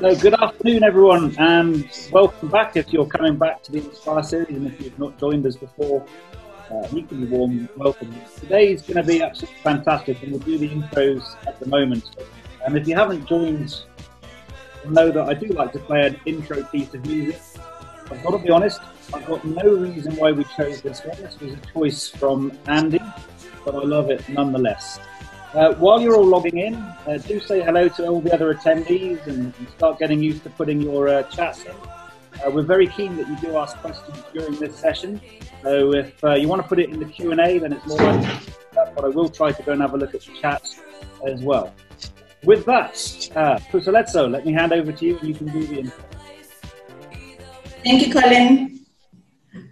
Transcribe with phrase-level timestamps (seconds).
[0.00, 4.56] So, good afternoon, everyone, and welcome back if you're coming back to the Inspire series
[4.56, 6.06] and if you've not joined us before.
[6.70, 8.14] Uh, be warm welcome.
[8.38, 12.16] Today is going to be absolutely fantastic, and we'll do the intros at the moment.
[12.64, 13.84] And if you haven't joined,
[14.88, 17.38] know that I do like to play an intro piece of music.
[18.10, 18.80] I've got to be honest,
[19.12, 21.20] I've got no reason why we chose this one.
[21.20, 23.02] This was a choice from Andy,
[23.66, 24.98] but I love it nonetheless.
[25.52, 29.26] Uh, while you're all logging in, uh, do say hello to all the other attendees
[29.26, 31.72] and, and start getting used to putting your uh, chats in.
[31.72, 35.20] Uh, we're very keen that you do ask questions during this session.
[35.62, 38.52] So if uh, you want to put it in the Q&A, then it's more likely
[38.94, 40.62] but I will try to go and have a look at the chat
[41.26, 41.74] as well.
[42.44, 42.94] With that,
[43.34, 46.04] uh, Pusaletso, let me hand over to you and you can do the intro.
[47.84, 48.80] Thank you, Colin.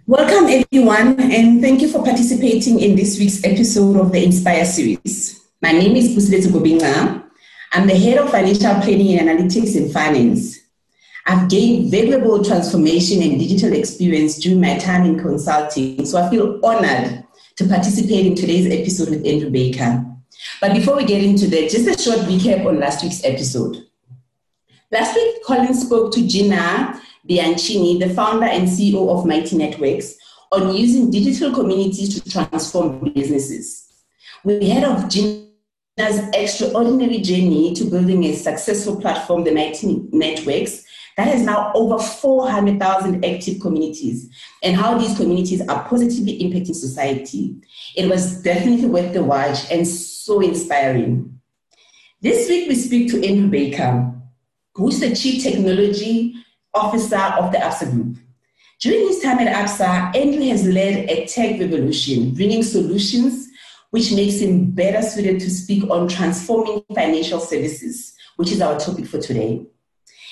[0.05, 5.38] Welcome, everyone, and thank you for participating in this week's episode of the Inspire series.
[5.61, 7.21] My name is Pusiletso Gobinga.
[7.73, 10.57] I'm the head of financial planning and analytics in finance.
[11.25, 16.61] I've gained valuable transformation and digital experience during my time in consulting, so I feel
[16.63, 17.25] honored
[17.57, 20.05] to participate in today's episode with Andrew Baker.
[20.61, 23.85] But before we get into that, just a short recap on last week's episode.
[24.93, 30.15] Last week, Colin spoke to Gina Bianchini, the founder and CEO of Mighty Networks,
[30.53, 33.91] on using digital communities to transform businesses.
[34.45, 35.48] We heard of Gina
[35.99, 40.85] extraordinary journey to building a successful platform, the Mighty Networks,
[41.17, 44.29] that has now over 400,000 active communities
[44.63, 47.55] and how these communities are positively impacting society.
[47.95, 51.39] It was definitely worth the watch and so inspiring.
[52.21, 54.13] This week we speak to Andrew Baker,
[54.75, 56.35] who's the Chief Technology
[56.73, 58.17] Officer of the ABSA Group.
[58.79, 63.48] During his time at ABSA, Andrew has led a tech revolution, bringing solutions
[63.91, 69.05] which makes him better suited to speak on transforming financial services, which is our topic
[69.05, 69.65] for today.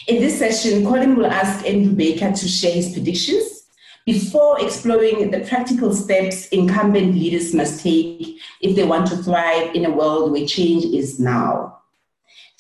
[0.08, 3.66] In this session, Colin will ask Andrew Baker to share his predictions
[4.06, 9.86] before exploring the practical steps incumbent leaders must take if they want to thrive in
[9.86, 11.80] a world where change is now.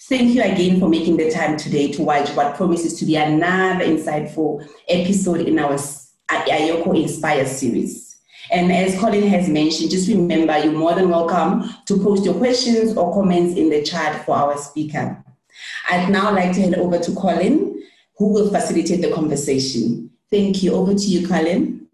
[0.09, 3.85] Thank you again for making the time today to watch what promises to be another
[3.85, 8.06] insightful episode in our uh, Ayoko Inspire series.
[8.51, 12.95] And as Colin has mentioned, just remember you're more than welcome to post your questions
[12.95, 15.23] or comments in the chat for our speaker.
[15.89, 17.83] I'd now like to hand over to Colin,
[18.17, 20.11] who will facilitate the conversation.
[20.29, 20.73] Thank you.
[20.73, 21.87] Over to you, Colin.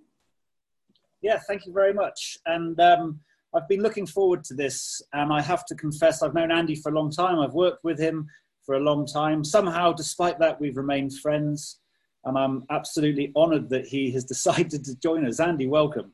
[1.21, 2.37] Yeah, thank you very much.
[2.45, 3.19] And um,
[3.53, 5.01] I've been looking forward to this.
[5.13, 7.39] And I have to confess, I've known Andy for a long time.
[7.39, 8.27] I've worked with him
[8.65, 9.43] for a long time.
[9.43, 11.79] Somehow, despite that, we've remained friends.
[12.25, 15.39] And I'm absolutely honored that he has decided to join us.
[15.39, 16.11] Andy, welcome.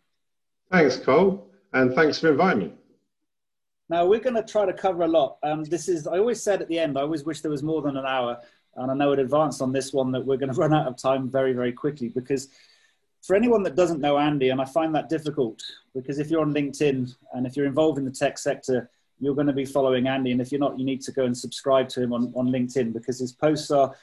[0.71, 2.73] Thanks, Cole, and thanks for inviting me.
[3.89, 5.37] Now we're going to try to cover a lot.
[5.41, 6.97] Um, this is I always said at the end.
[6.97, 8.37] I always wish there was more than an hour,
[8.75, 10.95] and I know in advance on this one that we're going to run out of
[10.95, 12.49] time very very quickly because
[13.23, 15.61] for anyone that doesn't know Andy, and I find that difficult
[15.95, 19.47] because if you're on LinkedIn and if you're involved in the tech sector, you're going
[19.47, 22.03] to be following Andy, and if you're not, you need to go and subscribe to
[22.03, 23.95] him on, on LinkedIn because his posts are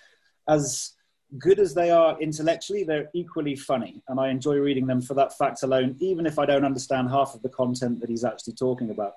[0.48, 0.94] as
[1.38, 4.02] good as they are intellectually, they're equally funny.
[4.08, 7.34] And I enjoy reading them for that fact alone, even if I don't understand half
[7.34, 9.14] of the content that he's actually talking about.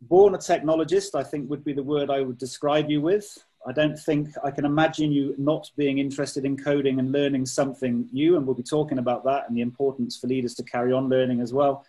[0.00, 3.36] Born a technologist, I think would be the word I would describe you with.
[3.66, 8.08] I don't think I can imagine you not being interested in coding and learning something
[8.12, 8.36] new.
[8.36, 11.40] And we'll be talking about that and the importance for leaders to carry on learning
[11.40, 11.84] as well.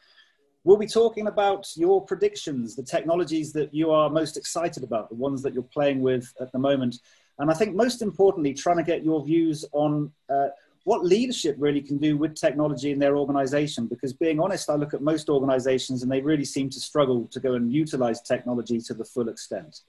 [0.64, 5.16] We'll be talking about your predictions, the technologies that you are most excited about, the
[5.16, 6.98] ones that you're playing with at the moment
[7.40, 10.48] and I think most importantly, trying to get your views on uh,
[10.84, 13.88] what leadership really can do with technology in their organization.
[13.88, 17.40] Because being honest, I look at most organizations and they really seem to struggle to
[17.40, 19.82] go and utilize technology to the full extent.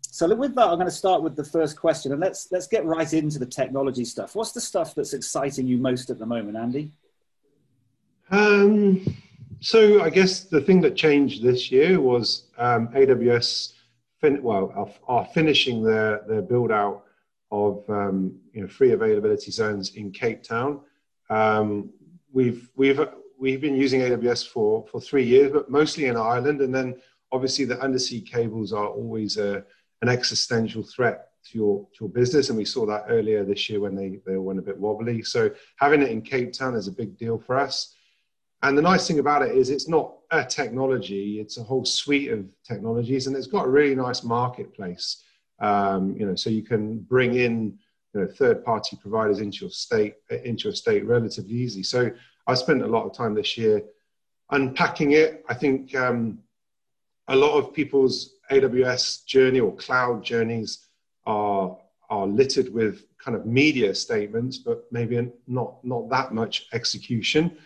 [0.00, 2.84] So with that, I'm going to start with the first question, and let's let's get
[2.84, 4.34] right into the technology stuff.
[4.34, 6.92] What's the stuff that's exciting you most at the moment, Andy?
[8.30, 9.16] Um,
[9.60, 13.72] so I guess the thing that changed this year was um, AWS
[14.22, 17.04] fin- well, are, are, finishing their, their build out
[17.50, 20.80] of um, you know, free availability zones in Cape Town.
[21.28, 21.90] Um,
[22.32, 23.00] we've, we've,
[23.38, 26.62] we've been using AWS for, for three years, but mostly in Ireland.
[26.62, 26.96] And then
[27.30, 29.64] obviously the undersea cables are always a,
[30.00, 32.48] an existential threat to your, to your business.
[32.48, 35.22] And we saw that earlier this year when they, they went a bit wobbly.
[35.22, 37.94] So having it in Cape Town is a big deal for us.
[38.62, 42.32] And the nice thing about it is it's not a technology; it's a whole suite
[42.32, 45.22] of technologies, and it's got a really nice marketplace.
[45.60, 47.78] Um, you know, so you can bring in
[48.14, 51.82] you know, third-party providers into your state into your state relatively easy.
[51.82, 52.10] So
[52.46, 53.82] I spent a lot of time this year
[54.50, 55.44] unpacking it.
[55.48, 56.38] I think um,
[57.28, 60.86] a lot of people's AWS journey or cloud journeys
[61.26, 61.76] are
[62.10, 67.56] are littered with kind of media statements, but maybe not not that much execution.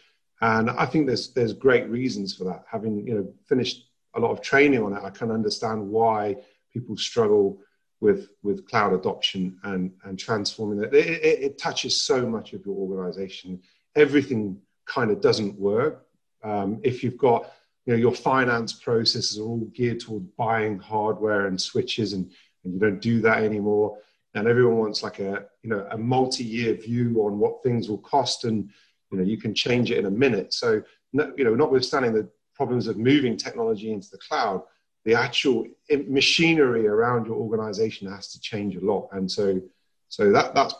[0.40, 2.64] And I think there's there's great reasons for that.
[2.70, 6.36] Having you know finished a lot of training on it, I can understand why
[6.72, 7.58] people struggle
[8.00, 10.94] with with cloud adoption and and transforming it.
[10.94, 13.60] It, it, it touches so much of your organization.
[13.94, 16.06] Everything kind of doesn't work
[16.42, 17.52] um, if you've got
[17.84, 22.30] you know your finance processes are all geared toward buying hardware and switches and,
[22.64, 23.98] and you don't do that anymore
[24.34, 28.44] and everyone wants like a you know a multi-year view on what things will cost
[28.44, 28.70] and
[29.10, 30.82] you know you can change it in a minute so
[31.12, 34.62] you know notwithstanding the problems of moving technology into the cloud
[35.04, 35.64] the actual
[36.08, 39.60] machinery around your organization has to change a lot and so
[40.08, 40.74] so that that's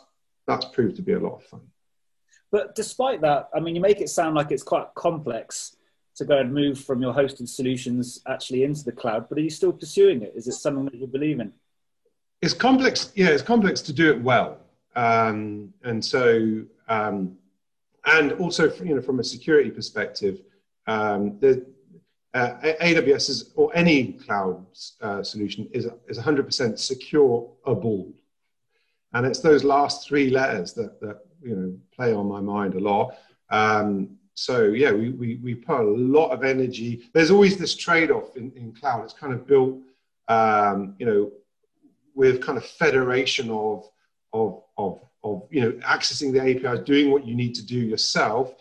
[0.46, 1.60] that's proved to be a lot of fun
[2.50, 5.76] but despite that i mean you make it sound like it's quite complex
[6.16, 9.50] to go and move from your hosted solutions actually into the cloud, but are you
[9.50, 10.32] still pursuing it?
[10.34, 11.52] Is it something that you believe in?
[12.42, 13.12] It's complex.
[13.14, 14.58] Yeah, it's complex to do it well.
[14.94, 17.36] Um, and so, um,
[18.06, 20.40] and also, you know, from a security perspective,
[20.86, 21.66] um, the
[22.34, 24.64] uh, AWS is, or any cloud
[25.00, 26.46] uh, solution is is 100%
[26.78, 28.12] secureable,
[29.14, 32.80] and it's those last three letters that that you know play on my mind a
[32.80, 33.16] lot.
[33.50, 37.08] Um, so yeah, we, we, we put a lot of energy.
[37.14, 39.02] There's always this trade-off in, in cloud.
[39.04, 39.78] It's kind of built,
[40.28, 41.32] um, you know,
[42.14, 43.88] with kind of federation of,
[44.34, 48.54] of, of, of, you know, accessing the APIs, doing what you need to do yourself.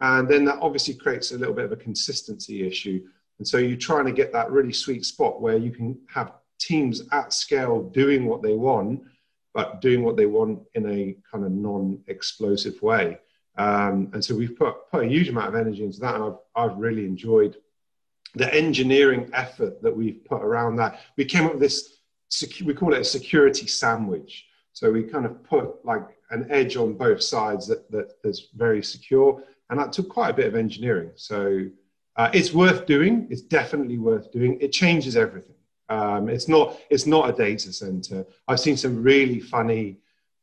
[0.00, 3.04] And then that obviously creates a little bit of a consistency issue.
[3.38, 7.02] And so you're trying to get that really sweet spot where you can have teams
[7.12, 9.02] at scale doing what they want,
[9.52, 13.18] but doing what they want in a kind of non-explosive way.
[13.56, 16.38] Um, and so we've put, put a huge amount of energy into that, and I've,
[16.56, 17.56] I've really enjoyed
[18.34, 21.00] the engineering effort that we've put around that.
[21.16, 21.98] We came up with this,
[22.64, 24.46] we call it a security sandwich.
[24.74, 28.82] So we kind of put like an edge on both sides that, that is very
[28.82, 31.12] secure, and that took quite a bit of engineering.
[31.14, 31.66] So
[32.16, 33.26] uh, it's worth doing.
[33.30, 34.58] It's definitely worth doing.
[34.60, 35.56] It changes everything.
[35.88, 36.78] Um, it's not.
[36.90, 38.26] It's not a data center.
[38.46, 39.96] I've seen some really funny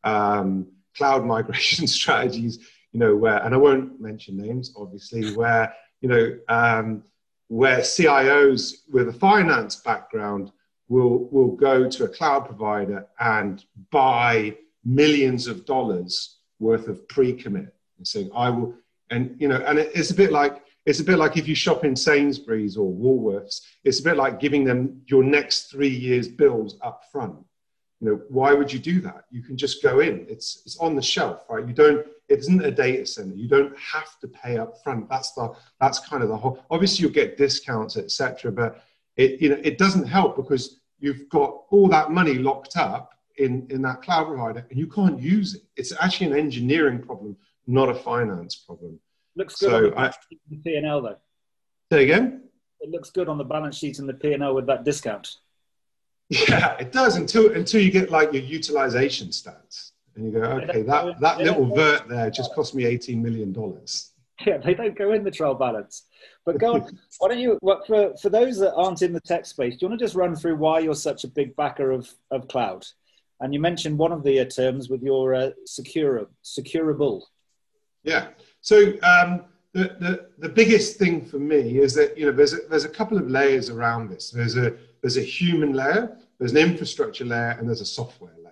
[0.04, 6.10] um, cloud migration strategies you know, where, and I won't mention names, obviously, where, you
[6.10, 7.04] know, um,
[7.48, 10.52] where CIOs with a finance background
[10.92, 17.74] will, will go to a cloud provider and buy millions of dollars worth of pre-commit
[17.98, 18.76] and saying, I will,
[19.10, 21.86] and, you know, and it's a bit like, it's a bit like if you shop
[21.86, 26.78] in Sainsbury's or Woolworths, it's a bit like giving them your next three years' bills
[26.82, 27.38] up front.
[28.02, 29.26] You know, why would you do that?
[29.32, 30.26] You can just go in.
[30.28, 31.68] It's it's on the shelf, right?
[31.68, 33.36] You don't it isn't a data center.
[33.36, 35.08] You don't have to pay up front.
[35.08, 36.66] That's the that's kind of the whole.
[36.72, 38.52] Obviously, you'll get discounts, etc.
[38.52, 38.84] But
[39.18, 43.68] it you know it doesn't help because you've got all that money locked up in
[43.70, 45.64] in that cloud provider and you can't use it.
[45.76, 47.36] It's actually an engineering problem,
[47.68, 49.00] not a finance problem.
[49.36, 50.12] Looks good so on
[50.50, 51.18] the P and L though.
[51.92, 52.44] Say again.
[52.80, 55.28] It looks good on the balance sheet and the P and L with that discount.
[56.30, 60.82] Yeah, it does until until you get like your utilization stats and you go, okay,
[60.84, 63.54] that, that little vert there just cost me $18 million.
[64.46, 66.06] Yeah, they don't go in the trial balance.
[66.46, 69.74] But go on, why don't you, for, for those that aren't in the tech space,
[69.74, 72.48] do you want to just run through why you're such a big backer of, of
[72.48, 72.86] cloud?
[73.40, 77.22] And you mentioned one of the uh, terms with your uh, secure, securable.
[78.04, 78.30] Yeah.
[78.62, 82.60] So um, the, the, the biggest thing for me is that, you know, there's a,
[82.70, 84.30] there's a couple of layers around this.
[84.32, 88.52] There's a, there's a human layer, there's an infrastructure layer, and there's a software layer.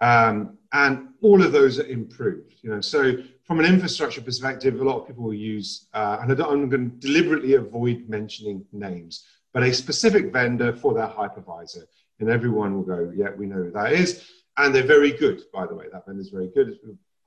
[0.00, 2.54] Um, and all of those are improved.
[2.62, 3.14] You know, so
[3.44, 6.90] from an infrastructure perspective, a lot of people will use, uh, and I am going
[6.90, 11.84] to deliberately avoid mentioning names, but a specific vendor for their hypervisor,
[12.20, 15.66] and everyone will go, yeah, we know who that is, and they're very good, by
[15.66, 15.86] the way.
[15.92, 16.78] That vendor is very good, it's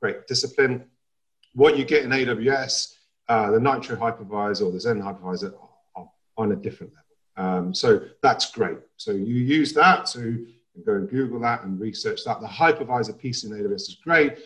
[0.02, 0.86] great discipline.
[1.54, 2.96] What you get in AWS,
[3.28, 5.54] uh, the Nitro hypervisor or the Xen hypervisor
[5.96, 7.06] are on a different level.
[7.38, 8.78] Um, so that's great.
[8.98, 10.08] So you use that.
[10.08, 10.22] So
[10.86, 12.42] go and Google that and research that.
[12.42, 14.38] The hypervisor piece in AWS is great.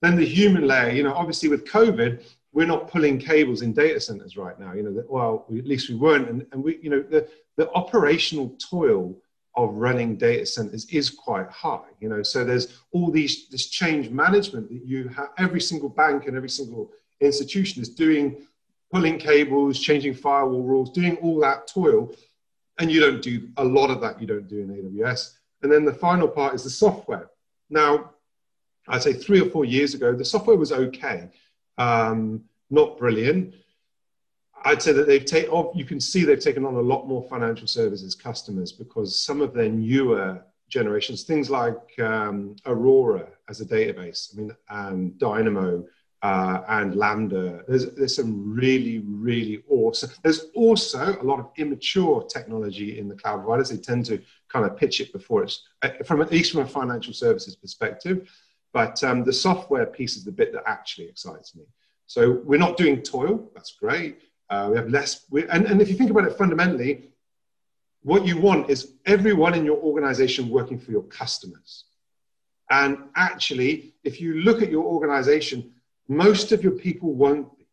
[0.00, 4.00] Then the human layer, you know, obviously with COVID, we're not pulling cables in data
[4.00, 4.72] centers right now.
[4.72, 6.28] You know, that, well, we, at least we weren't.
[6.28, 9.16] And, and we, you know, the, the operational toil
[9.54, 11.88] of running data centers is quite high.
[12.00, 15.30] You know, so there's all these this change management that you have.
[15.36, 16.90] Every single bank and every single
[17.20, 18.46] institution is doing,
[18.92, 22.14] pulling cables, changing firewall rules, doing all that toil,
[22.78, 24.20] and you don't do a lot of that.
[24.20, 25.34] You don't do in AWS.
[25.62, 27.30] And then the final part is the software.
[27.68, 28.12] Now,
[28.88, 31.30] I'd say three or four years ago, the software was okay,
[31.76, 33.54] um, not brilliant.
[34.64, 37.22] I'd say that they've taken, oh, you can see they've taken on a lot more
[37.28, 43.66] financial services customers because some of their newer generations, things like um, Aurora as a
[43.66, 45.84] database, I mean, and Dynamo
[46.22, 47.62] uh, and Lambda.
[47.68, 50.10] There's, there's some really, really awesome.
[50.22, 53.70] There's also a lot of immature technology in the cloud providers.
[53.70, 56.66] They tend to kind of pitch it before it's, uh, from at least from a
[56.66, 58.28] financial services perspective.
[58.72, 61.64] But um, the software piece is the bit that actually excites me.
[62.06, 63.50] So we're not doing toil.
[63.54, 64.20] That's great.
[64.50, 65.26] Uh, we have less.
[65.30, 67.10] We, and, and if you think about it fundamentally,
[68.02, 71.84] what you want is everyone in your organization working for your customers.
[72.70, 75.72] And actually, if you look at your organization,
[76.08, 77.66] most of your people won't be,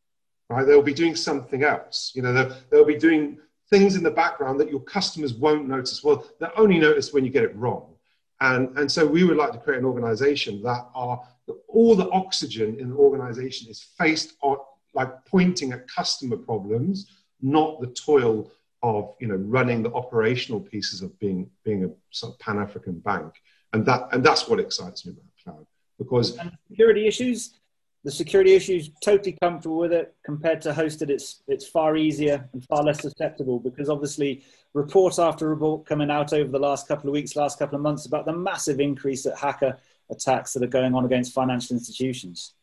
[0.50, 0.66] right?
[0.66, 2.12] They'll be doing something else.
[2.16, 3.38] You know, they'll, they'll be doing
[3.70, 6.04] things in the background that your customers won't notice.
[6.04, 7.95] Well, they'll only notice when you get it wrong.
[8.42, 12.10] And, and so we would like to create an organization that are that all the
[12.10, 14.58] oxygen in the organization is faced on
[14.94, 17.12] like pointing at customer problems,
[17.42, 18.52] not the toil
[18.82, 23.00] of you know running the operational pieces of being being a sort of Pan African
[23.00, 23.34] bank,
[23.74, 25.66] and that and that's what excites me about cloud
[25.98, 27.56] because and security issues.
[28.06, 31.10] The security issues totally comfortable with it compared to hosted.
[31.10, 34.44] It's it's far easier and far less susceptible because obviously
[34.76, 38.06] report after report coming out over the last couple of weeks, last couple of months
[38.06, 39.80] about the massive increase at hacker
[40.12, 42.54] attacks that are going on against financial institutions.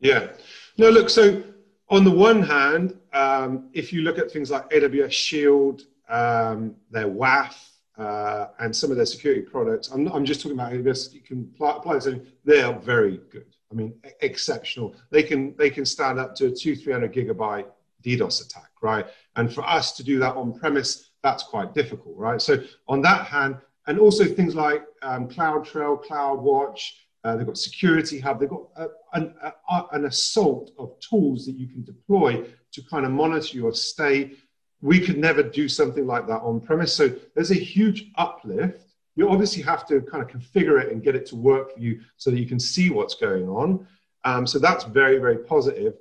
[0.00, 0.28] Yeah.
[0.76, 1.08] No, look.
[1.08, 1.44] So
[1.88, 7.08] on the one hand, um, if you look at things like AWS Shield, um, their
[7.08, 7.54] WAF,
[7.96, 11.14] uh, and some of their security products, I'm, I'm just talking about AWS.
[11.14, 12.26] You can apply, apply something.
[12.44, 13.56] They are very good.
[13.70, 14.94] I mean, exceptional.
[15.10, 17.66] They can they can stand up to a two three hundred gigabyte
[18.04, 19.06] DDoS attack, right?
[19.36, 22.40] And for us to do that on premise, that's quite difficult, right?
[22.40, 22.58] So
[22.88, 26.80] on that hand, and also things like um, CloudTrail, CloudWatch,
[27.24, 28.40] uh, they've got Security Hub.
[28.40, 33.04] They've got a, an, a, an assault of tools that you can deploy to kind
[33.04, 34.38] of monitor your state.
[34.80, 36.94] We could never do something like that on premise.
[36.94, 38.89] So there's a huge uplift.
[39.20, 42.00] You obviously have to kind of configure it and get it to work for you
[42.16, 43.86] so that you can see what's going on.
[44.24, 45.92] Um, so that's very, very positive.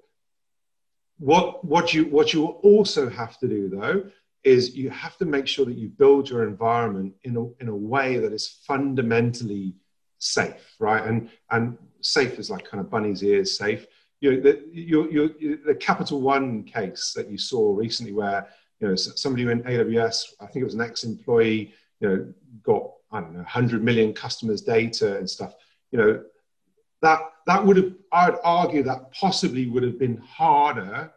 [1.18, 4.10] What, what, you, what you also have to do, though,
[4.46, 7.76] is you have to make sure that you build your environment in a, in a
[7.76, 9.74] way that is fundamentally
[10.20, 11.04] safe, right?
[11.04, 13.86] And and safe is like kind of bunny's ears safe.
[14.22, 18.48] You know, the, the Capital One case that you saw recently, where
[18.80, 22.34] you know somebody in AWS, I think it was an ex-employee, you know,
[22.64, 25.54] got I don't know 100 million customers' data and stuff.
[25.92, 26.24] You know,
[27.02, 31.12] that that would have I'd argue that possibly would have been harder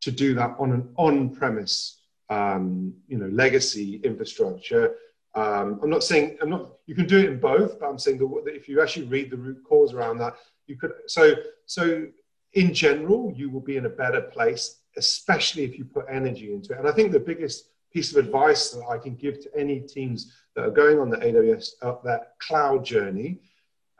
[0.00, 4.94] to do that on an on-premise, um, you know, legacy infrastructure
[5.34, 6.72] um, I'm not saying I'm not.
[6.86, 9.36] You can do it in both, but I'm saying that if you actually read the
[9.36, 10.34] root cause around that,
[10.66, 10.92] you could.
[11.06, 11.34] So
[11.66, 12.06] so
[12.54, 16.72] in general, you will be in a better place, especially if you put energy into
[16.72, 16.78] it.
[16.78, 20.34] And I think the biggest piece of advice that I can give to any teams
[20.54, 23.38] that are going on the AWS uh, that cloud journey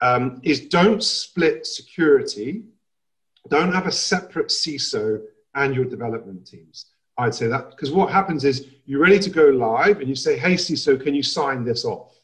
[0.00, 2.64] um, is don't split security.
[3.48, 5.22] Don't have a separate CISO
[5.54, 6.86] and your development teams.
[7.16, 10.38] I'd say that because what happens is you're ready to go live and you say,
[10.38, 12.14] "Hey, CISO, can you sign this off?"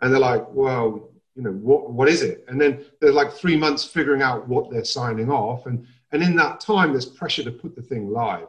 [0.00, 3.56] And they're like, "Well, you know, what what is it?" And then they're like three
[3.56, 7.52] months figuring out what they're signing off, and and in that time, there's pressure to
[7.52, 8.48] put the thing live.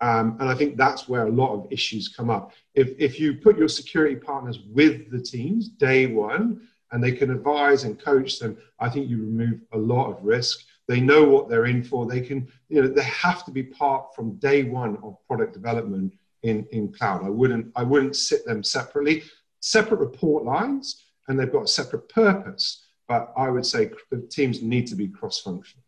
[0.00, 2.52] Um, and I think that's where a lot of issues come up.
[2.74, 7.30] If if you put your security partners with the teams day one, and they can
[7.30, 10.64] advise and coach them, I think you remove a lot of risk.
[10.86, 12.06] They know what they're in for.
[12.06, 16.12] They can, you know, they have to be part from day one of product development
[16.42, 17.24] in, in cloud.
[17.24, 19.22] I wouldn't, I wouldn't sit them separately.
[19.60, 22.86] Separate report lines, and they've got a separate purpose.
[23.08, 25.83] But I would say the teams need to be cross-functional.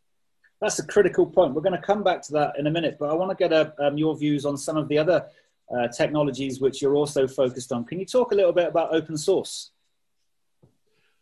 [0.60, 1.54] That's a critical point.
[1.54, 3.52] We're going to come back to that in a minute, but I want to get
[3.52, 5.26] a, um, your views on some of the other
[5.74, 7.84] uh, technologies which you're also focused on.
[7.84, 9.72] Can you talk a little bit about open source?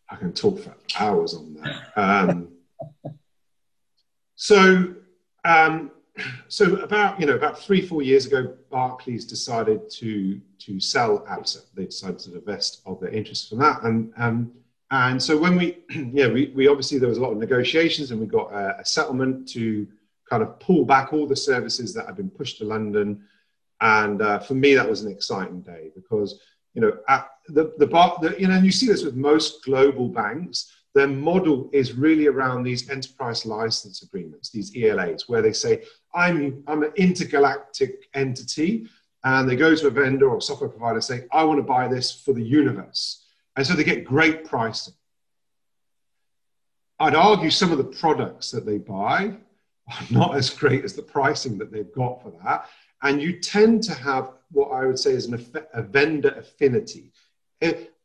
[0.09, 1.97] I can talk for hours on that.
[1.97, 2.49] Um,
[4.35, 4.93] so,
[5.43, 5.91] um,
[6.47, 11.63] so about you know about three four years ago, Barclays decided to to sell Absa.
[11.73, 14.51] They decided to divest of their interest from that, and um,
[14.91, 18.19] and so when we yeah we, we obviously there was a lot of negotiations, and
[18.19, 19.87] we got a, a settlement to
[20.29, 23.23] kind of pull back all the services that had been pushed to London.
[23.81, 26.39] And uh, for me, that was an exciting day because
[26.73, 26.97] you know
[27.47, 31.07] the the, bar, the you know and you see this with most global banks their
[31.07, 35.83] model is really around these enterprise license agreements, these ELAs, where they say,
[36.15, 38.87] I'm, I'm an intergalactic entity,
[39.25, 42.23] and they go to a vendor or software provider say, I want to buy this
[42.23, 43.24] for the universe.
[43.55, 44.93] And so they get great pricing.
[46.99, 49.35] I'd argue some of the products that they buy
[49.87, 52.69] are not as great as the pricing that they've got for that.
[53.03, 57.11] And you tend to have what I would say is an, a vendor affinity.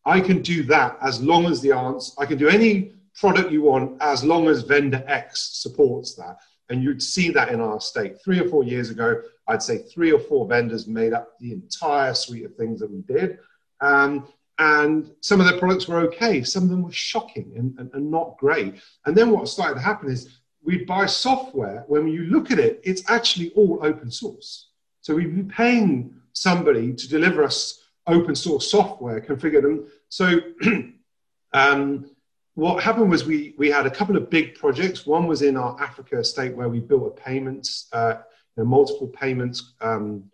[0.05, 3.63] I can do that as long as the answer, I can do any product you
[3.63, 6.39] want as long as vendor X supports that.
[6.69, 8.23] And you'd see that in our state.
[8.23, 12.15] Three or four years ago, I'd say three or four vendors made up the entire
[12.15, 13.39] suite of things that we did.
[13.81, 14.29] Um,
[14.61, 18.11] and some of their products were okay, some of them were shocking and, and, and
[18.11, 18.75] not great.
[19.07, 22.79] And then what started to happen is we buy software, when you look at it,
[22.85, 24.69] it's actually all open source.
[25.01, 29.87] So we'd be paying somebody to deliver us open source software, configure them.
[30.11, 30.41] So
[31.55, 32.11] um,
[32.53, 35.07] what happened was we, we had a couple of big projects.
[35.07, 38.17] One was in our Africa estate where we built a payments, uh,
[38.59, 40.25] you know, multiple payments um,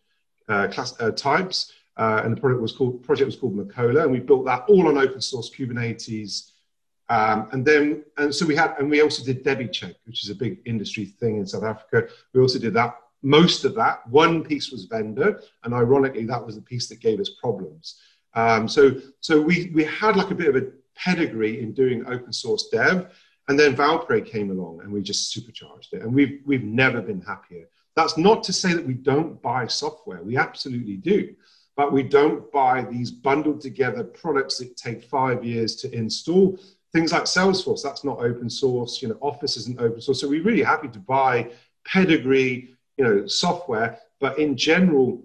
[0.49, 1.71] uh, class, uh, types.
[1.97, 4.89] Uh, and the project was called project was called Macola, and we built that all
[4.89, 6.51] on open source Kubernetes.
[7.09, 10.35] Um, and then, and so we had, and we also did DebiCheck, which is a
[10.35, 12.09] big industry thing in South Africa.
[12.35, 14.07] We also did that most of that.
[14.09, 18.01] One piece was vendor, and ironically, that was the piece that gave us problems.
[18.35, 22.33] Um, so, so we we had like a bit of a pedigree in doing open
[22.33, 23.13] source dev,
[23.49, 27.21] and then Valpre came along, and we just supercharged it, and we've we've never been
[27.21, 27.69] happier.
[27.97, 30.23] That's not to say that we don't buy software.
[30.23, 31.35] We absolutely do,
[31.77, 36.59] but we don't buy these bundled together products that take five years to install.
[36.93, 39.03] Things like Salesforce, that's not open source.
[39.03, 40.21] You know, Office isn't open source.
[40.21, 41.51] So we're really happy to buy
[41.85, 45.23] pedigree you know, software, but in general,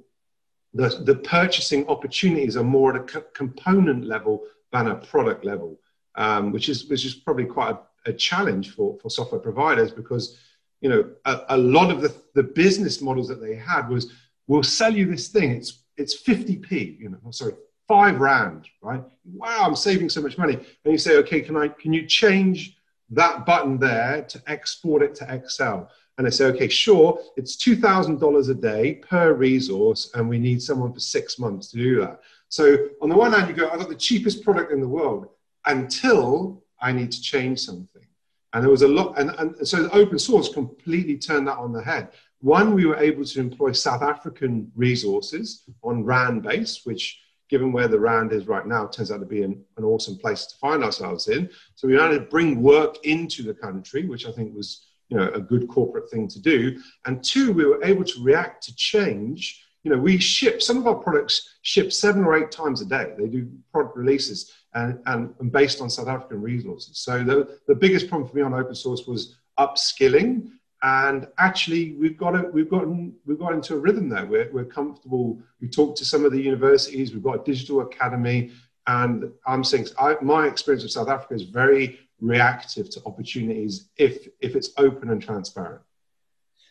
[0.74, 5.79] the, the purchasing opportunities are more at a co- component level than a product level,
[6.15, 10.38] um, which is which is probably quite a, a, challenge for, for software providers because
[10.79, 14.13] you know a, a, lot of the, the business models that they had was
[14.48, 17.53] we'll sell you this thing it's it's 50p you know sorry
[17.88, 21.67] five rand right wow i'm saving so much money and you say okay can i
[21.67, 22.77] can you change
[23.10, 25.89] that button there to export it to excel
[26.21, 30.93] and they say, okay, sure, it's $2,000 a day per resource, and we need someone
[30.93, 32.19] for six months to do that.
[32.48, 35.29] So on the one hand, you go, I've got the cheapest product in the world
[35.66, 38.05] until I need to change something.
[38.53, 41.72] And there was a lot, and, and so the open source completely turned that on
[41.72, 42.09] the head.
[42.42, 47.20] One, we were able to employ South African resources on RAND base, which
[47.51, 50.46] given where the RAND is right now, turns out to be an, an awesome place
[50.46, 51.50] to find ourselves in.
[51.75, 55.30] So we wanted to bring work into the country, which I think was you know,
[55.34, 56.82] a good corporate thing to do.
[57.06, 59.66] And two, we were able to react to change.
[59.84, 63.14] You know, we ship some of our products ship seven or eight times a day.
[63.18, 67.00] They do product releases and, and, and based on South African resources.
[67.00, 70.48] So the, the biggest problem for me on open source was upskilling.
[70.83, 72.51] And actually, we've got it.
[72.51, 74.25] We've gotten we've got into a rhythm there.
[74.25, 75.39] We're, we're comfortable.
[75.59, 77.13] We talked to some of the universities.
[77.13, 78.51] We've got a digital academy,
[78.87, 84.27] and I'm saying I, my experience of South Africa is very reactive to opportunities if
[84.39, 85.81] if it's open and transparent.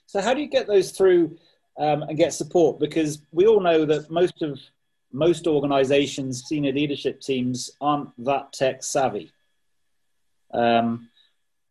[0.07, 1.39] So how do you get those through
[1.79, 2.81] um, and get support?
[2.81, 4.59] Because we all know that most of
[5.13, 9.33] most organizations, senior leadership teams aren't that tech savvy.
[10.53, 11.09] Um,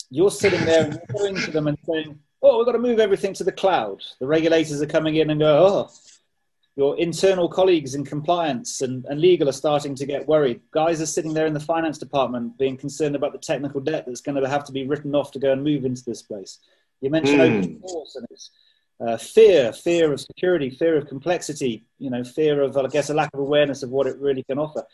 [0.10, 3.00] you're sitting there and you're going to them and saying, "Oh, we've got to move
[3.00, 5.90] everything to the cloud." The regulators are coming in and go, "Oh,
[6.80, 10.62] your internal colleagues in compliance and, and legal are starting to get worried.
[10.72, 14.22] Guys are sitting there in the finance department being concerned about the technical debt that's
[14.22, 16.60] going to have to be written off to go and move into this place.
[17.02, 17.60] You mentioned mm.
[17.60, 18.52] open source and it's
[19.02, 23.14] uh, fear, fear of security, fear of complexity, you know, fear of, I guess, a
[23.14, 24.86] lack of awareness of what it really can offer.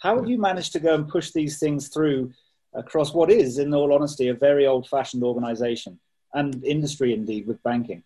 [0.00, 2.32] How have you managed to go and push these things through
[2.72, 5.98] across what is, in all honesty, a very old fashioned organization
[6.36, 8.02] and industry indeed with banking?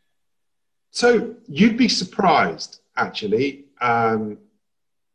[0.91, 3.65] So you'd be surprised actually.
[3.81, 4.39] Um,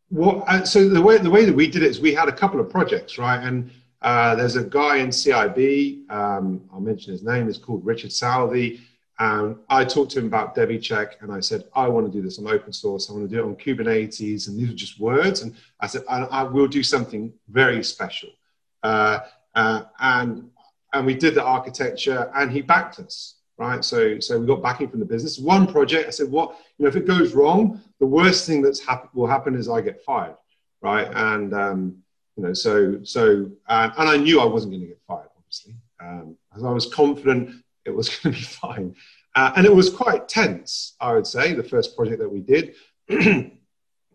[0.10, 2.32] what, uh, so the way the way that we did it is we had a
[2.32, 3.41] couple of projects, right?
[3.41, 6.10] And uh, there's a guy in CIB.
[6.12, 7.49] Um, I'll mention his name.
[7.49, 8.82] It's called Richard Salvi.
[9.17, 12.38] And I talked to him about DebiCheck, and I said, I want to do this
[12.38, 13.10] on open source.
[13.10, 15.41] I want to do it on Kubernetes, and these are just words.
[15.41, 18.30] And I said, I, I will do something very special.
[18.84, 19.19] Uh,
[19.56, 20.51] uh, and
[20.95, 23.84] and we did the architecture, and he backed us right?
[23.84, 25.39] So, so we got backing from the business.
[25.39, 28.84] One project, I said, what, you know, if it goes wrong, the worst thing that's
[28.86, 30.36] happen will happen is I get fired,
[30.81, 31.08] right?
[31.13, 31.97] And, um,
[32.36, 35.75] you know, so, so, and, and I knew I wasn't going to get fired, obviously.
[36.01, 38.95] Um, I was confident it was going to be fine.
[39.36, 42.75] Uh, and it was quite tense, I would say, the first project that we did.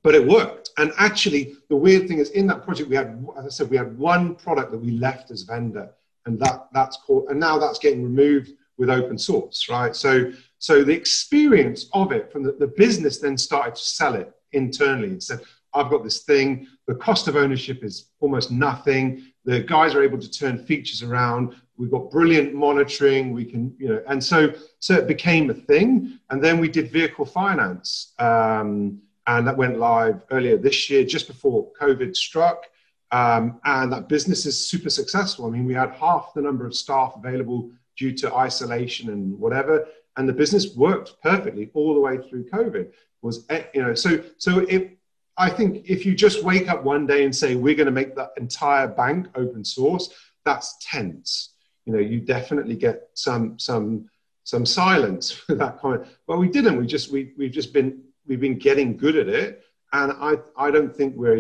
[0.03, 0.71] but it worked.
[0.79, 3.77] And actually, the weird thing is, in that project, we had, as I said, we
[3.77, 5.90] had one product that we left as vendor,
[6.27, 9.95] and that that's called, and now that's getting removed with open source, right?
[9.95, 14.33] So, so the experience of it from the, the business then started to sell it
[14.53, 15.41] internally and said,
[15.75, 16.67] I've got this thing.
[16.87, 19.27] The cost of ownership is almost nothing.
[19.45, 21.55] The guys are able to turn features around.
[21.77, 23.33] We've got brilliant monitoring.
[23.33, 26.19] We can, you know, and so so it became a thing.
[26.31, 31.27] And then we did vehicle finance, um, and that went live earlier this year, just
[31.27, 32.65] before COVID struck.
[33.12, 35.46] Um, and that business is super successful.
[35.46, 39.87] I mean, we had half the number of staff available due to isolation and whatever,
[40.16, 42.92] and the business worked perfectly all the way through COVID.
[43.23, 44.96] Was eh, you know so so it.
[45.37, 48.14] I think if you just wake up one day and say we're going to make
[48.16, 50.11] that entire bank open source,
[50.44, 51.55] that's tense.
[51.87, 54.09] You know, you definitely get some some
[54.44, 56.07] some silence for that comment.
[56.27, 56.77] But we didn't.
[56.77, 60.70] We just we we've just been we've been getting good at it, and I I
[60.70, 61.37] don't think we're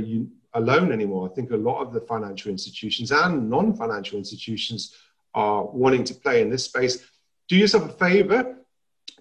[0.54, 1.28] alone anymore.
[1.30, 4.94] I think a lot of the financial institutions and non-financial institutions
[5.34, 7.04] are wanting to play in this space.
[7.48, 8.56] Do yourself a favor,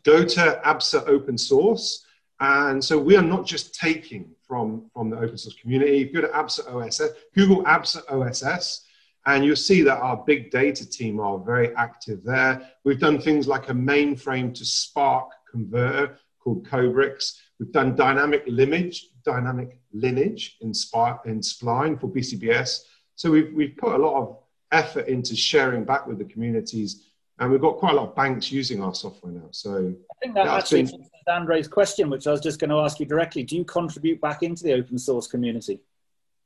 [0.04, 2.06] go to ABSA open source.
[2.40, 6.02] And so we are not just taking from, from the open source community.
[6.02, 8.86] If you Go to ABSA OSS, Google ABSA OSS,
[9.26, 12.68] and you'll see that our big data team are very active there.
[12.84, 17.36] We've done things like a mainframe to Spark converter called Cobrix.
[17.60, 22.82] We've done dynamic lineage, dynamic lineage in, Spark, in Spline for BCBS.
[23.16, 24.38] So we've, we've put a lot of
[24.72, 27.06] effort into sharing back with the communities.
[27.40, 29.48] And we've got quite a lot of banks using our software now.
[29.52, 30.96] So I think that actually been...
[30.96, 33.44] answers Andre's question, which I was just going to ask you directly.
[33.44, 35.80] Do you contribute back into the open source community?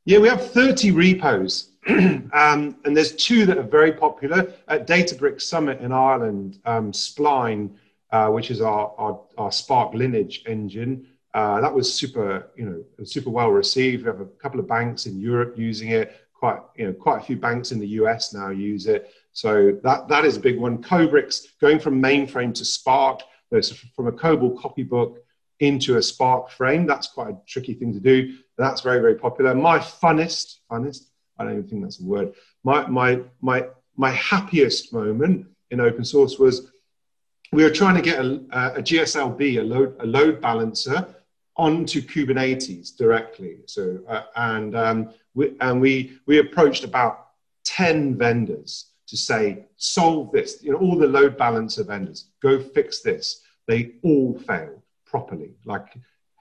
[0.05, 4.53] Yeah, we have 30 repos, um, and there's two that are very popular.
[4.67, 7.71] At Databricks Summit in Ireland, um, Spline,
[8.11, 13.05] uh, which is our, our, our, Spark lineage engine, uh, that was super, you know,
[13.05, 14.03] super well received.
[14.03, 16.15] We have a couple of banks in Europe using it.
[16.33, 19.11] Quite, you know, quite a few banks in the US now use it.
[19.31, 20.83] So that, that is a big one.
[20.83, 23.21] Cobrix, going from mainframe to Spark,
[23.95, 25.17] from a COBOL copybook
[25.59, 28.37] into a Spark frame, that's quite a tricky thing to do.
[28.57, 29.55] That's very, very popular.
[29.55, 31.05] My funnest, funnest,
[31.37, 32.33] I don't even think that's a word.
[32.63, 36.71] My, my, my, my happiest moment in open source was
[37.51, 41.15] we were trying to get a, a GSLB, a load, a load balancer,
[41.55, 43.57] onto Kubernetes directly.
[43.65, 47.27] So, uh, and, um, we, and we, we approached about
[47.65, 53.01] 10 vendors to say, solve this, you know, all the load balancer vendors, go fix
[53.01, 53.41] this.
[53.67, 55.95] They all failed properly, like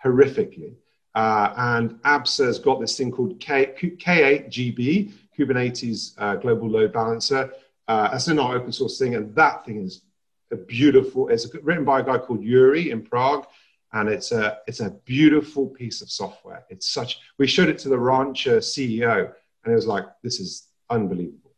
[0.04, 0.74] horrifically.
[1.14, 7.52] Uh, and ABSA's got this thing called K, K8GB, Kubernetes uh, Global Load Balancer.
[7.88, 10.02] Uh, that's an open source thing, and that thing is
[10.50, 11.28] a beautiful.
[11.28, 13.46] It's written by a guy called Yuri in Prague,
[13.92, 16.64] and it's a it's a beautiful piece of software.
[16.70, 17.20] It's such.
[17.38, 19.32] We showed it to the Rancher CEO,
[19.64, 21.52] and it was like, this is unbelievable.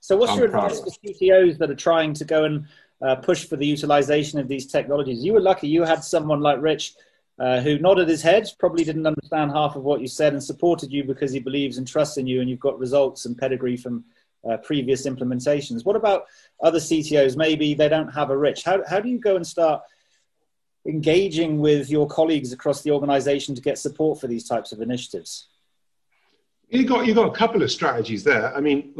[0.00, 2.66] So, what's I'm your advice for CTOs that are trying to go and
[3.00, 5.24] uh, push for the utilization of these technologies?
[5.24, 6.94] You were lucky; you had someone like Rich.
[7.36, 10.92] Uh, who nodded his head, probably didn't understand half of what you said, and supported
[10.92, 14.04] you because he believes and trusts in you, and you've got results and pedigree from
[14.48, 15.84] uh, previous implementations.
[15.84, 16.26] What about
[16.62, 17.36] other CTOs?
[17.36, 18.62] Maybe they don't have a rich.
[18.62, 19.82] How, how do you go and start
[20.86, 25.48] engaging with your colleagues across the organization to get support for these types of initiatives?
[26.68, 28.54] You got you got a couple of strategies there.
[28.54, 28.92] I mean,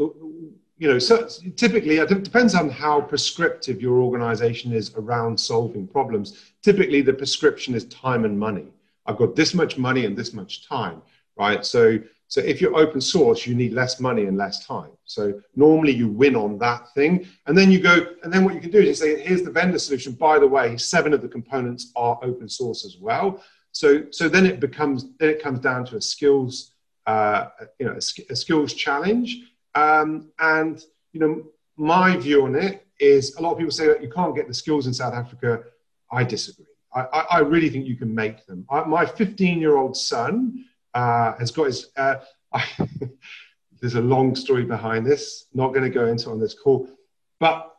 [0.77, 6.53] you know, so typically it depends on how prescriptive your organization is around solving problems.
[6.61, 8.67] Typically, the prescription is time and money.
[9.05, 11.01] I've got this much money and this much time,
[11.37, 11.65] right?
[11.65, 14.91] So so if you're open source, you need less money and less time.
[15.05, 17.27] So normally you win on that thing.
[17.45, 19.51] And then you go, and then what you can do is you say, here's the
[19.51, 20.13] vendor solution.
[20.13, 23.43] By the way, seven of the components are open source as well.
[23.71, 26.71] So, so then it becomes, then it comes down to a skills,
[27.05, 29.37] uh, you know, a, a skills challenge.
[29.75, 31.43] Um, and, you know,
[31.77, 34.53] my view on it is a lot of people say that you can't get the
[34.53, 35.63] skills in South Africa.
[36.11, 36.65] I disagree.
[36.93, 38.65] I, I, I really think you can make them.
[38.69, 41.91] I, my 15 year old son, uh, has got his.
[41.95, 42.15] Uh,
[43.81, 45.45] there's a long story behind this.
[45.53, 46.89] Not going to go into on this call,
[47.39, 47.71] but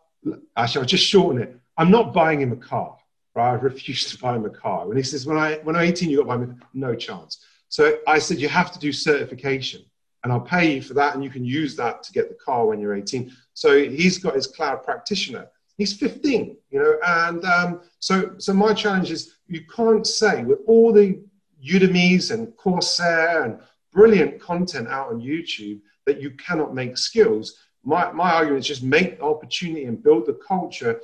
[0.56, 1.58] actually, I'll just shorten it.
[1.76, 2.96] I'm not buying him a car.
[3.34, 3.50] Right?
[3.50, 4.86] I refused to buy him a car.
[4.86, 7.44] When he says, "When I when I'm 18, you got to buy me," no chance.
[7.68, 9.82] So I said, "You have to do certification."
[10.26, 12.66] and I'll pay you for that, and you can use that to get the car
[12.66, 13.30] when you're 18.
[13.54, 15.46] So he's got his cloud practitioner.
[15.78, 20.58] He's 15, you know, and um, so so my challenge is you can't say with
[20.66, 21.22] all the
[21.64, 23.58] Udemy's and Coursera and
[23.92, 27.58] brilliant content out on YouTube that you cannot make skills.
[27.84, 31.00] My, my argument is just make the opportunity and build the culture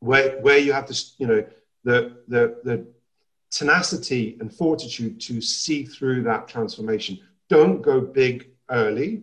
[0.00, 1.44] where, where you have this, you know,
[1.84, 2.86] the, the, the
[3.50, 7.18] tenacity and fortitude to see through that transformation.
[7.48, 9.22] Don't go big early.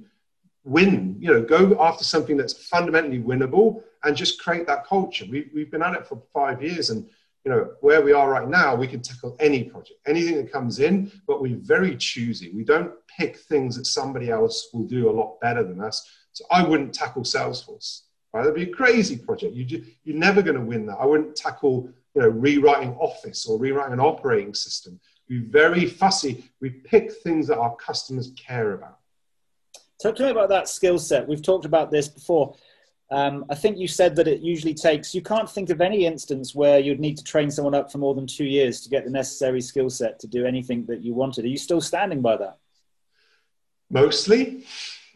[0.64, 5.26] Win, you know, go after something that's fundamentally winnable and just create that culture.
[5.30, 7.10] We, we've been at it for five years and
[7.46, 10.80] you know, where we are right now, we can tackle any project, anything that comes
[10.80, 12.52] in, but we're very choosy.
[12.54, 16.08] We don't pick things that somebody else will do a lot better than us.
[16.34, 18.02] So I wouldn't tackle Salesforce.
[18.34, 18.42] Right?
[18.42, 19.56] That'd be a crazy project.
[19.56, 20.98] You just, you're never going to win that.
[21.00, 25.00] I wouldn't tackle, you know, rewriting Office or rewriting an operating system.
[25.30, 26.44] We're very fussy.
[26.60, 29.00] We pick things that our customers care about.
[30.02, 31.28] Talk to me about that skill set.
[31.28, 32.56] We've talked about this before.
[33.12, 36.54] Um, I think you said that it usually takes, you can't think of any instance
[36.54, 39.10] where you'd need to train someone up for more than two years to get the
[39.10, 41.46] necessary skill set to do anything that you wanted.
[41.46, 42.58] Are you still standing by that?
[43.90, 44.66] Mostly.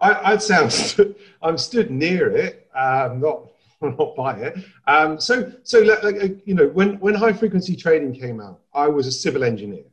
[0.00, 3.48] I, would say I'm, stu- I'm stood near it, um, not
[3.80, 4.56] not by it.
[4.86, 9.06] Um, so, so like, you know, when when high frequency trading came out, I was
[9.06, 9.84] a civil engineer.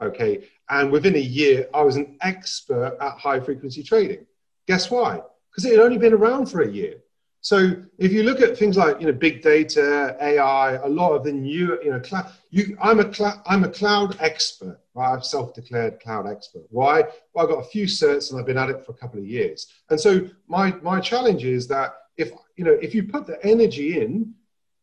[0.00, 4.26] Okay, and within a year, I was an expert at high frequency trading.
[4.66, 5.20] Guess why?
[5.50, 7.00] Because it had only been around for a year.
[7.42, 11.24] So if you look at things like you know big data, AI, a lot of
[11.24, 12.30] the new you know cloud.
[12.50, 14.78] You, I'm a cl- I'm a cloud expert.
[14.94, 15.12] Right?
[15.12, 16.64] I've self-declared cloud expert.
[16.68, 17.04] Why?
[17.32, 19.26] Well, I've got a few certs and I've been at it for a couple of
[19.26, 19.68] years.
[19.88, 24.02] And so my my challenge is that if you know if you put the energy
[24.02, 24.34] in,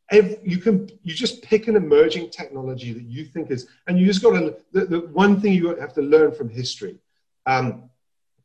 [0.09, 4.07] every, you can you just pick an emerging technology that you think is, and you
[4.07, 6.97] just got to the, the one thing you have to learn from history.
[7.45, 7.91] Um,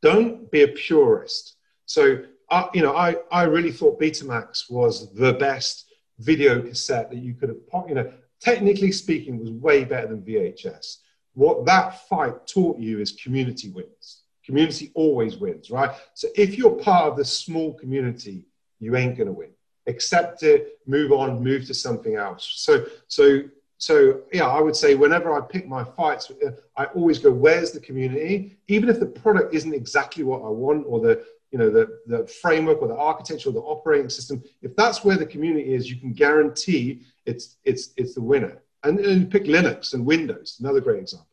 [0.03, 1.55] don't be a purist.
[1.85, 7.17] So I, you know, I, I really thought Betamax was the best video cassette that
[7.17, 10.97] you could have, you know, technically speaking, was way better than VHS.
[11.33, 14.21] What that fight taught you is community wins.
[14.45, 15.91] Community always wins, right?
[16.13, 18.45] So if you're part of the small community,
[18.79, 19.49] you ain't going to win.
[19.87, 22.51] Accept it, move on, move to something else.
[22.57, 23.43] So, so,
[23.77, 27.71] so yeah, I would say whenever I pick my fights, uh, I always go, where's
[27.71, 28.57] the community?
[28.67, 32.27] Even if the product isn't exactly what I want or the, you know, the, the
[32.27, 35.97] framework or the architecture or the operating system, if that's where the community is, you
[35.97, 38.63] can guarantee it's, it's, it's the winner.
[38.83, 41.27] And, and pick Linux and Windows, another great example.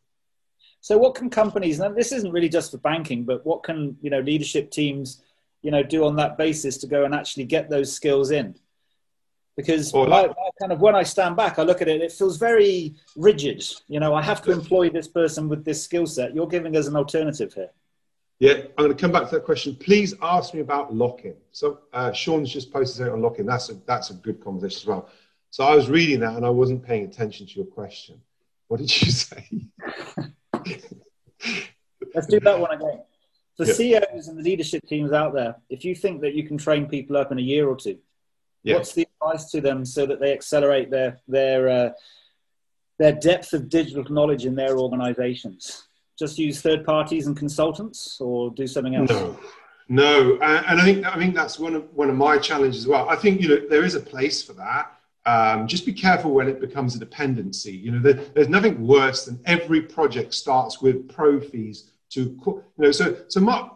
[0.82, 4.10] So what can companies, now this isn't really just for banking, but what can, you
[4.10, 5.22] know, leadership teams,
[5.62, 8.54] you know, do on that basis to go and actually get those skills in?
[9.56, 12.36] Because I, I kind of, when I stand back, I look at it, it feels
[12.36, 13.64] very rigid.
[13.88, 16.34] You know, I have to employ this person with this skill set.
[16.34, 17.70] You're giving us an alternative here.
[18.40, 19.76] Yeah, I'm going to come back to that question.
[19.76, 21.34] Please ask me about lock-in.
[21.52, 23.44] So uh, Sean's just posted it on lock-in.
[23.44, 25.10] That's a, that's a good conversation as well.
[25.50, 28.18] So I was reading that and I wasn't paying attention to your question.
[28.68, 29.46] What did you say?
[32.14, 33.02] Let's do that one again.
[33.58, 33.74] For yeah.
[33.74, 37.18] CEOs and the leadership teams out there, if you think that you can train people
[37.18, 37.98] up in a year or two,
[38.62, 38.76] yeah.
[38.76, 41.90] what's the advice to them so that they accelerate their their uh,
[42.98, 45.88] their depth of digital knowledge in their organizations?
[46.20, 49.10] Just use third parties and consultants, or do something else?
[49.10, 49.38] No,
[49.88, 53.08] no, and I think I think that's one of one of my challenges as well.
[53.08, 54.92] I think you know there is a place for that.
[55.26, 57.72] Um, just be careful when it becomes a dependency.
[57.72, 62.64] You know, there, there's nothing worse than every project starts with pro fees to you
[62.76, 62.92] know.
[62.92, 63.72] So so Mark,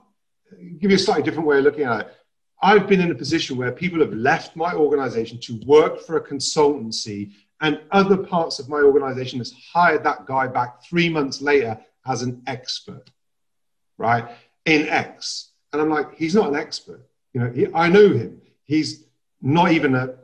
[0.79, 2.15] give you a slightly different way of looking at it.
[2.63, 6.21] I've been in a position where people have left my organization to work for a
[6.21, 11.79] consultancy, and other parts of my organization has hired that guy back three months later
[12.07, 13.11] as an expert,
[13.99, 14.25] right?
[14.65, 15.51] In X.
[15.73, 17.07] And I'm like, he's not an expert.
[17.33, 18.41] You know, he, I know him.
[18.65, 19.05] He's
[19.43, 20.15] not even a,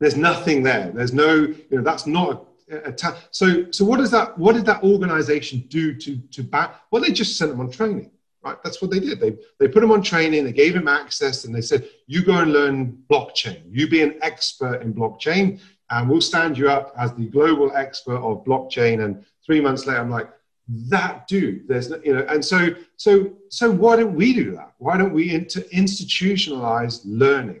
[0.00, 0.90] there's nothing there.
[0.94, 4.54] There's no, you know, that's not a, a ta- so, so what does that, what
[4.54, 6.80] did that organization do to, to back?
[6.90, 8.10] Well, they just sent him on training,
[8.42, 8.56] right?
[8.62, 9.20] That's what they did.
[9.20, 12.38] They, they put him on training, they gave him access and they said, you go
[12.38, 13.62] and learn blockchain.
[13.68, 18.16] You be an expert in blockchain and we'll stand you up as the global expert
[18.18, 19.04] of blockchain.
[19.04, 20.30] And three months later, I'm like,
[20.66, 24.72] that dude there's you know and so so so why don't we do that?
[24.78, 27.60] Why don't we inter- institutionalize learning?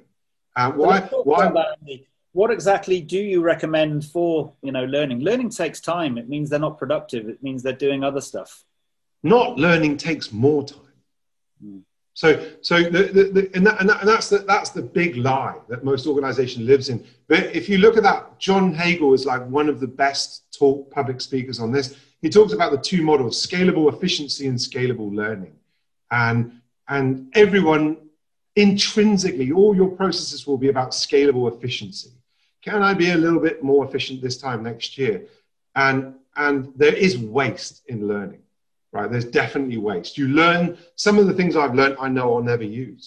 [0.56, 1.52] Uh, why why
[2.32, 5.20] what exactly do you recommend for you know learning?
[5.20, 6.16] Learning takes time.
[6.16, 7.28] It means they're not productive.
[7.28, 8.64] It means they're doing other stuff.
[9.22, 10.80] Not learning takes more time.
[11.64, 11.82] Mm.
[12.14, 15.16] so so the, the, the, and, that, and, that, and that's the, that's the big
[15.16, 17.04] lie that most organization lives in.
[17.28, 20.90] But if you look at that john hagel is like one of the best talk
[20.90, 25.54] public speakers on this he talks about the two models scalable efficiency and scalable learning.
[26.10, 27.98] And and everyone
[28.56, 32.12] intrinsically all your processes will be about scalable efficiency.
[32.62, 35.26] Can i be a little bit more efficient this time next year?
[35.76, 38.40] And and there is waste in learning
[38.92, 39.10] right?
[39.10, 40.16] There's definitely waste.
[40.16, 43.06] You learn some of the things i've learned i know i'll never use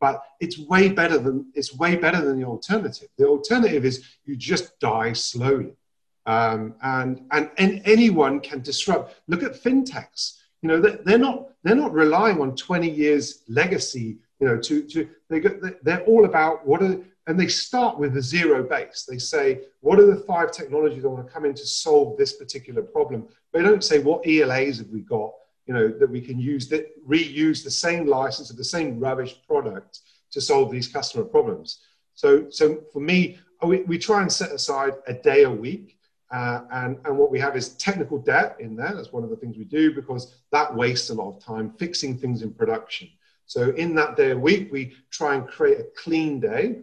[0.00, 3.08] but it's way better than it's way better than the alternative.
[3.18, 5.74] The alternative is you just die slowly
[6.26, 9.20] um, and, and, and anyone can disrupt.
[9.28, 10.38] Look at fintechs.
[10.62, 15.08] You know, they're not, they're not relying on 20 years legacy, you know, to, to
[15.28, 19.06] they get, they're all about what are, and they start with a zero base.
[19.08, 22.34] They say, what are the five technologies that want to come in to solve this
[22.34, 23.28] particular problem?
[23.52, 25.32] They don't say, what ELAs have we got,
[25.66, 29.36] you know, that we can use that reuse the same license of the same rubbish
[29.46, 30.00] product
[30.32, 31.80] to solve these customer problems.
[32.14, 35.98] So, so for me, we, we try and set aside a day a week
[36.30, 38.94] Uh, and, and what we have is technical debt in there.
[38.94, 42.18] That's one of the things we do because that wastes a lot of time fixing
[42.18, 43.08] things in production.
[43.46, 46.80] So in that day a week, we try and create a clean day.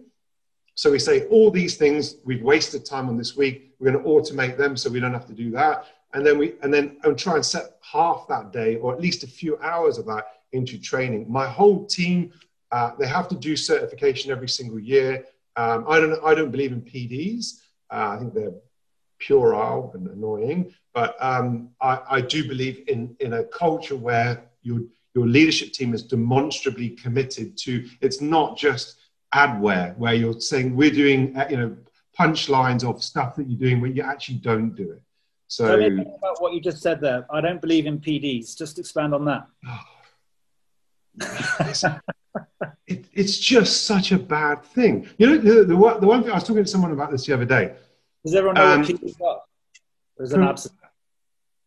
[0.75, 3.73] So we say all these things we've wasted time on this week.
[3.79, 5.85] We're going to automate them so we don't have to do that.
[6.13, 9.23] And then we and then and try and set half that day or at least
[9.23, 11.25] a few hours of that into training.
[11.29, 12.33] My whole team,
[12.71, 15.25] uh, they have to do certification every single year.
[15.55, 17.61] Um, I don't I don't believe in PDs.
[17.89, 18.53] Uh, I think they're
[19.21, 20.73] puerile and annoying.
[20.93, 24.81] But um, I, I, do believe in in a culture where your
[25.15, 27.87] your leadership team is demonstrably committed to.
[28.01, 28.97] It's not just
[29.33, 31.77] adware where you're saying we're doing uh, you know
[32.19, 35.01] punchlines of stuff that you're doing when you actually don't do it.
[35.47, 37.25] So about what you just said there.
[37.29, 38.57] I don't believe in PDs.
[38.57, 39.47] Just expand on that.
[42.87, 45.09] it, it's just such a bad thing.
[45.17, 47.33] You know, the, the, the, one thing I was talking to someone about this the
[47.33, 47.75] other day.
[48.23, 49.41] Does everyone know um, what PDs are?
[50.17, 50.75] There's an absence.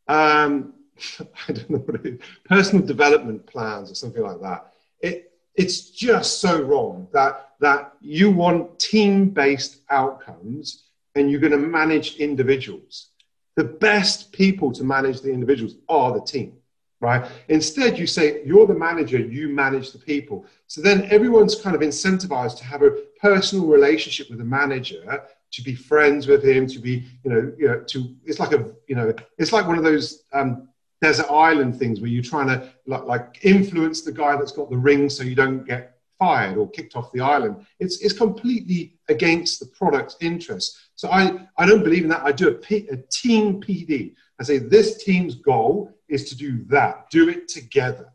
[0.07, 0.75] Um,
[1.49, 2.21] I don't know what it is.
[2.45, 4.73] Personal development plans or something like that.
[5.01, 11.53] It, it's just so wrong that, that you want team based outcomes and you're going
[11.53, 13.09] to manage individuals
[13.57, 16.55] the best people to manage the individuals are the team,
[17.01, 17.25] right?
[17.49, 20.45] Instead, you say, you're the manager, you manage the people.
[20.67, 22.91] So then everyone's kind of incentivized to have a
[23.21, 25.23] personal relationship with the manager,
[25.55, 28.73] to be friends with him, to be, you know, you know to, it's like a,
[28.89, 30.69] you know, it's like one of those um,
[31.01, 34.77] desert island things where you're trying to like, like influence the guy that's got the
[34.77, 37.65] ring so you don't get fired or kicked off the island.
[37.79, 40.79] It's, it's completely against the product's interest.
[40.97, 42.25] So I, I don't believe in that.
[42.25, 44.15] I do a, P, a team PD.
[44.41, 47.11] I say this team's goal is to do that.
[47.11, 48.11] Do it together.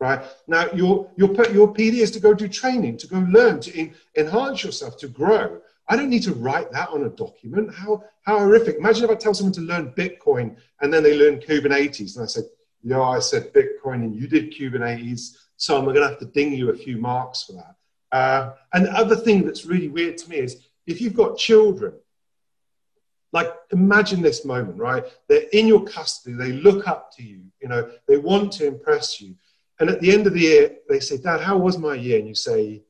[0.00, 3.76] Right now, your your your PD is to go do training, to go learn, to
[3.76, 5.60] in, enhance yourself, to grow.
[5.88, 7.74] I don't need to write that on a document.
[7.74, 8.76] How how horrific!
[8.76, 12.26] Imagine if I tell someone to learn Bitcoin and then they learn Kubernetes, and I
[12.26, 12.44] said,
[12.82, 16.52] "Yeah, I said Bitcoin, and you did Kubernetes, so I'm going to have to ding
[16.52, 17.74] you a few marks for that."
[18.12, 21.92] Uh, and the other thing that's really weird to me is if you've got children
[23.32, 27.68] like imagine this moment right they're in your custody they look up to you you
[27.68, 29.34] know they want to impress you
[29.80, 32.26] and at the end of the year they say dad how was my year and
[32.26, 32.82] you say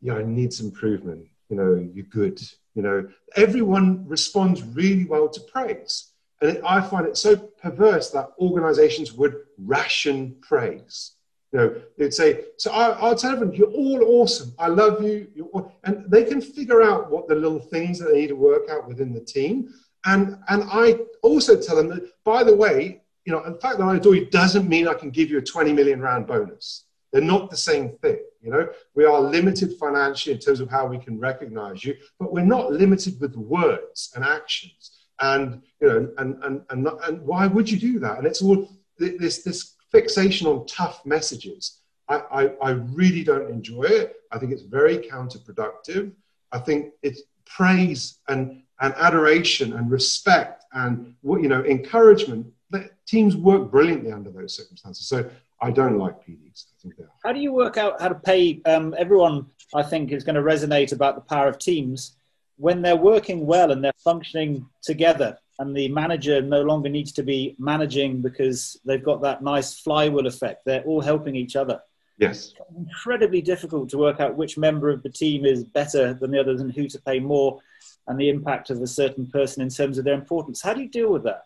[0.00, 2.40] yeah i need some improvement you know you're good
[2.74, 8.30] you know everyone responds really well to praise and i find it so perverse that
[8.38, 11.16] organizations would ration praise
[11.52, 14.54] you know, they'd say, so I, will tell everyone, you're all awesome.
[14.58, 15.26] I love you.
[15.82, 18.86] And they can figure out what the little things that they need to work out
[18.86, 19.74] within the team.
[20.04, 23.84] And, and I also tell them that, by the way, you know, the fact that
[23.84, 26.84] I adore you doesn't mean I can give you a 20 million round bonus.
[27.12, 28.18] They're not the same thing.
[28.40, 32.32] You know, we are limited financially in terms of how we can recognize you, but
[32.32, 35.06] we're not limited with words and actions.
[35.20, 38.18] And, you know, and, and, and, and why would you do that?
[38.18, 41.80] And it's all this, this fixation on tough messages.
[42.08, 44.16] I, I, I really don't enjoy it.
[44.32, 46.12] I think it's very counterproductive.
[46.52, 52.46] I think it's praise and, and adoration and respect and what you know encouragement.
[53.06, 55.06] Teams work brilliantly under those circumstances.
[55.06, 55.28] So
[55.60, 56.66] I don't like PDs.
[56.66, 57.10] I think they are.
[57.24, 59.46] How do you work out how to pay um, everyone?
[59.74, 62.16] I think is going to resonate about the power of teams
[62.56, 67.22] when they're working well and they're functioning together and the manager no longer needs to
[67.22, 70.64] be managing because they've got that nice flywheel effect.
[70.64, 71.80] They're all helping each other.
[72.18, 72.54] Yes.
[72.58, 76.40] It's incredibly difficult to work out which member of the team is better than the
[76.40, 77.60] others and who to pay more
[78.08, 80.62] and the impact of a certain person in terms of their importance.
[80.62, 81.44] How do you deal with that?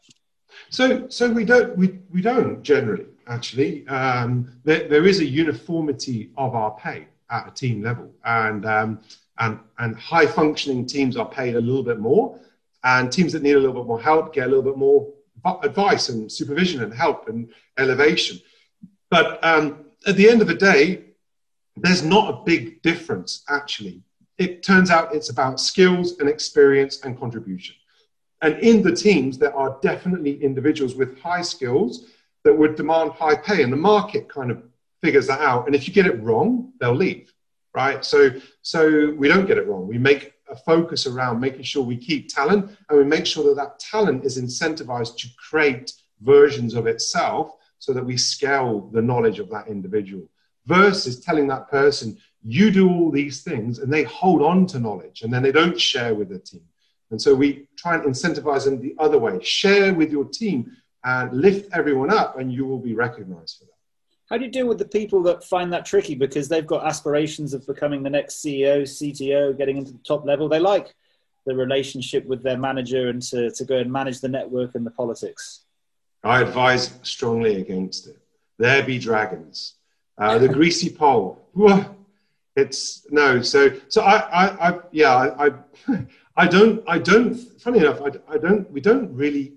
[0.70, 3.86] So, so we don't we, we don't generally actually.
[3.88, 9.00] Um, there, there is a uniformity of our pay at a team level, and um,
[9.38, 12.38] and and high functioning teams are paid a little bit more,
[12.84, 15.12] and teams that need a little bit more help get a little bit more
[15.62, 18.38] advice and supervision and help and elevation.
[19.10, 21.04] But um, at the end of the day,
[21.76, 24.02] there's not a big difference actually.
[24.38, 27.76] It turns out it's about skills and experience and contribution.
[28.42, 32.06] And in the teams, there are definitely individuals with high skills
[32.42, 34.62] that would demand high pay, and the market kind of
[35.02, 35.66] figures that out.
[35.66, 37.32] And if you get it wrong, they'll leave,
[37.74, 38.04] right?
[38.04, 38.30] So,
[38.62, 39.86] so we don't get it wrong.
[39.86, 43.56] We make a focus around making sure we keep talent and we make sure that
[43.56, 49.38] that talent is incentivized to create versions of itself so that we scale the knowledge
[49.38, 50.28] of that individual
[50.66, 55.22] versus telling that person you do all these things and they hold on to knowledge
[55.22, 56.62] and then they don't share with the team
[57.14, 60.58] and so we try and incentivize them the other way share with your team
[61.04, 63.74] and lift everyone up and you will be recognized for that
[64.30, 67.54] how do you deal with the people that find that tricky because they've got aspirations
[67.54, 70.48] of becoming the next CEO, CTO, getting into the top level?
[70.48, 70.94] They like
[71.46, 74.90] the relationship with their manager and to, to go and manage the network and the
[74.90, 75.64] politics?
[76.22, 78.18] I advise strongly against it.
[78.58, 79.74] There be dragons.
[80.16, 81.46] Uh, the greasy pole.
[82.56, 83.42] It's no.
[83.42, 85.52] So so I I, I yeah I,
[86.36, 87.34] I don't I don't.
[87.60, 88.70] Funny enough, I, I don't.
[88.70, 89.54] We don't really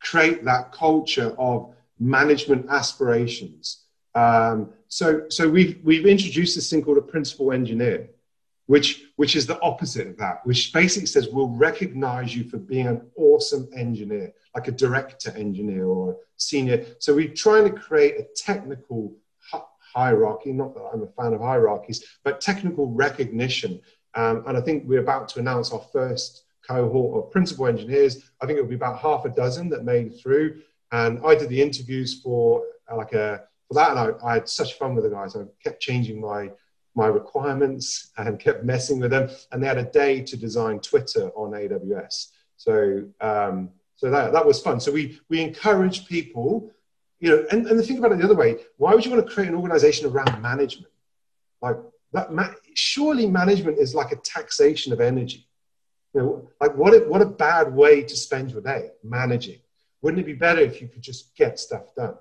[0.00, 3.84] create that culture of management aspirations.
[4.14, 8.08] Um, so so we've we've introduced this thing called a principal engineer
[8.68, 12.86] which, which is the opposite of that, which basically says we'll recognize you for being
[12.86, 16.84] an awesome engineer, like a director engineer or a senior.
[16.98, 19.14] So we're trying to create a technical
[19.94, 23.80] hierarchy, not that I'm a fan of hierarchies, but technical recognition.
[24.14, 28.30] Um, and I think we're about to announce our first cohort of principal engineers.
[28.40, 30.60] I think it'll be about half a dozen that made it through.
[30.92, 34.48] And I did the interviews for uh, like a for that, and I, I had
[34.48, 35.36] such fun with the guys.
[35.36, 36.50] I kept changing my
[36.98, 39.30] my requirements and kept messing with them.
[39.52, 42.32] And they had a day to design Twitter on AWS.
[42.56, 44.80] So, um, so that, that was fun.
[44.80, 46.72] So we, we encourage people,
[47.20, 49.26] you know, and, and the thing about it the other way, why would you want
[49.26, 50.92] to create an organization around management?
[51.60, 51.76] Like
[52.12, 55.46] that, ma- surely management is like a taxation of energy.
[56.14, 59.58] You know, like what a, what a bad way to spend your day managing.
[60.00, 62.14] Wouldn't it be better if you could just get stuff done?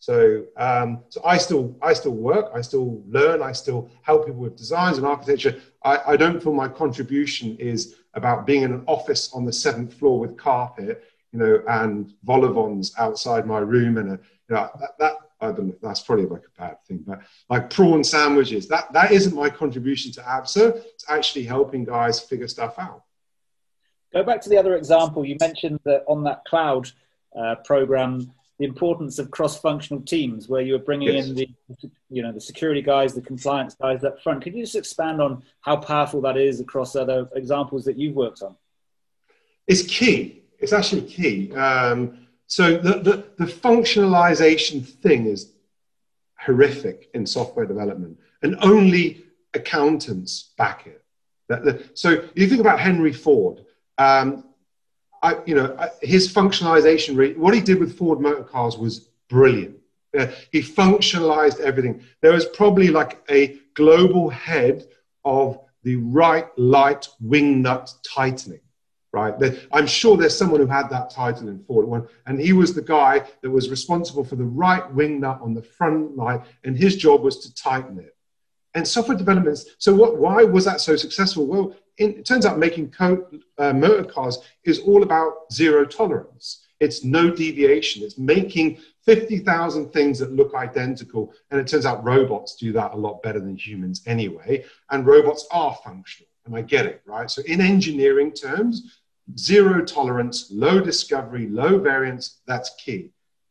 [0.00, 4.40] So, um, so I still, I still work, I still learn, I still help people
[4.40, 5.60] with designs and architecture.
[5.82, 9.94] I, I don't feel my contribution is about being in an office on the seventh
[9.94, 14.98] floor with carpet, you know, and vol outside my room and a, you know, that,
[14.98, 18.92] that I don't know, that's probably like a bad thing, but like prawn sandwiches, that,
[18.92, 20.76] that isn't my contribution to ABSA.
[20.76, 23.04] It's actually helping guys figure stuff out.
[24.12, 25.24] Go back to the other example.
[25.24, 26.90] You mentioned that on that cloud
[27.38, 31.28] uh, program, the importance of cross-functional teams where you were bringing yes.
[31.28, 31.48] in the
[32.10, 35.42] you know the security guys the compliance guys up front could you just expand on
[35.60, 38.56] how powerful that is across other examples that you've worked on
[39.68, 45.52] it's key it's actually key um, so the, the, the functionalization thing is
[46.38, 49.24] horrific in software development and only
[49.54, 51.02] accountants back it
[51.94, 53.64] so you think about henry ford
[53.98, 54.44] um,
[55.22, 59.76] I, you know, his functionalization, what he did with Ford Motor Cars was brilliant.
[60.16, 62.02] Uh, he functionalized everything.
[62.22, 64.86] There was probably like a global head
[65.24, 68.60] of the right light wing nut tightening,
[69.12, 69.34] right?
[69.72, 72.82] I'm sure there's someone who had that title in Ford one, and he was the
[72.82, 76.96] guy that was responsible for the right wing nut on the front light, and his
[76.96, 78.14] job was to tighten it.
[78.74, 79.66] And software developments.
[79.78, 80.18] So, what?
[80.18, 81.46] Why was that so successful?
[81.46, 86.66] Well, it turns out making co- uh, motor cars is all about zero tolerance.
[86.80, 88.04] It's no deviation.
[88.04, 91.32] It's making 50,000 things that look identical.
[91.50, 94.64] And it turns out robots do that a lot better than humans anyway.
[94.90, 96.27] And robots are functional.
[96.48, 97.30] And I get it, right?
[97.30, 98.98] So, in engineering terms,
[99.36, 103.10] zero tolerance, low discovery, low variance, that's key.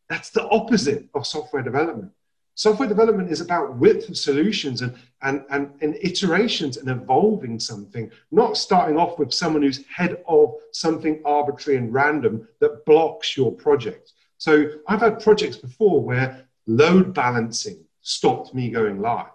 [0.10, 2.12] That's the opposite of software development.
[2.56, 8.10] Software development is about width of solutions and, and, and, and iterations and evolving something,
[8.32, 13.52] not starting off with someone who's head of something arbitrary and random that blocks your
[13.52, 14.14] project.
[14.39, 19.28] So I've had projects before where load balancing stopped me going live.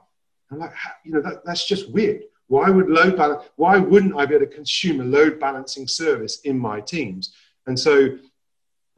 [0.50, 0.72] I'm like,
[1.04, 2.24] you know, that, that's just weird.
[2.52, 3.44] Why would load balance?
[3.56, 7.32] Why wouldn't I be able to consume a load balancing service in my teams?
[7.66, 8.18] And so,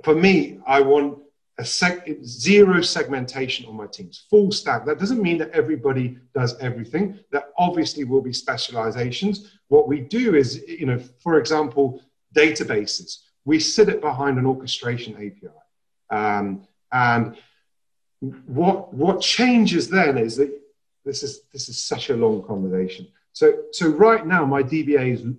[0.02, 1.18] for me, I want
[1.58, 4.84] a sec- zero segmentation on my teams, full stack.
[4.84, 7.20] That doesn't mean that everybody does everything.
[7.30, 9.52] There obviously will be specializations.
[9.68, 12.02] What we do is, you know, for example,
[12.34, 13.18] databases.
[13.44, 15.60] We sit it behind an orchestration API,
[16.10, 17.36] um, and
[18.46, 20.50] what what changes then is that
[21.04, 23.06] this is this is such a long conversation.
[23.34, 25.36] So so right now my DBAs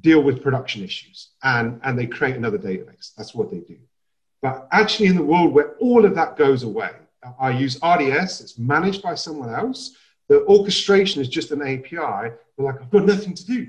[0.00, 3.14] deal with production issues and and they create another database.
[3.16, 3.78] That's what they do.
[4.40, 6.92] But actually, in the world where all of that goes away,
[7.40, 9.96] I use RDS, it's managed by someone else.
[10.28, 11.96] The orchestration is just an API.
[11.96, 13.68] They're like, I've got nothing to do.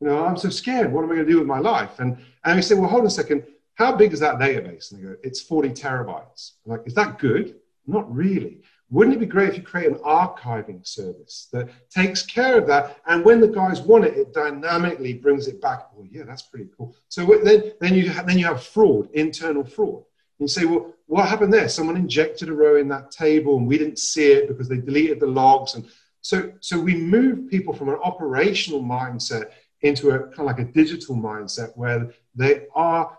[0.00, 0.92] You know, I'm so scared.
[0.92, 1.98] What am I going to do with my life?
[2.00, 3.44] And, and I say, well, hold on a second.
[3.74, 4.90] How big is that database?
[4.90, 6.52] And they go, it's 40 terabytes.
[6.64, 7.56] I'm like, is that good?
[7.86, 8.62] Not really.
[8.90, 12.98] Wouldn't it be great if you create an archiving service that takes care of that?
[13.06, 15.88] And when the guys want it, it dynamically brings it back.
[15.94, 16.96] Well, yeah, that's pretty cool.
[17.08, 20.04] So then, then you have, then you have fraud, internal fraud.
[20.38, 21.68] And you say, well, what happened there?
[21.68, 25.20] Someone injected a row in that table and we didn't see it because they deleted
[25.20, 25.74] the logs.
[25.74, 25.86] And
[26.22, 29.50] so, so we move people from an operational mindset
[29.82, 33.18] into a kind of like a digital mindset where they are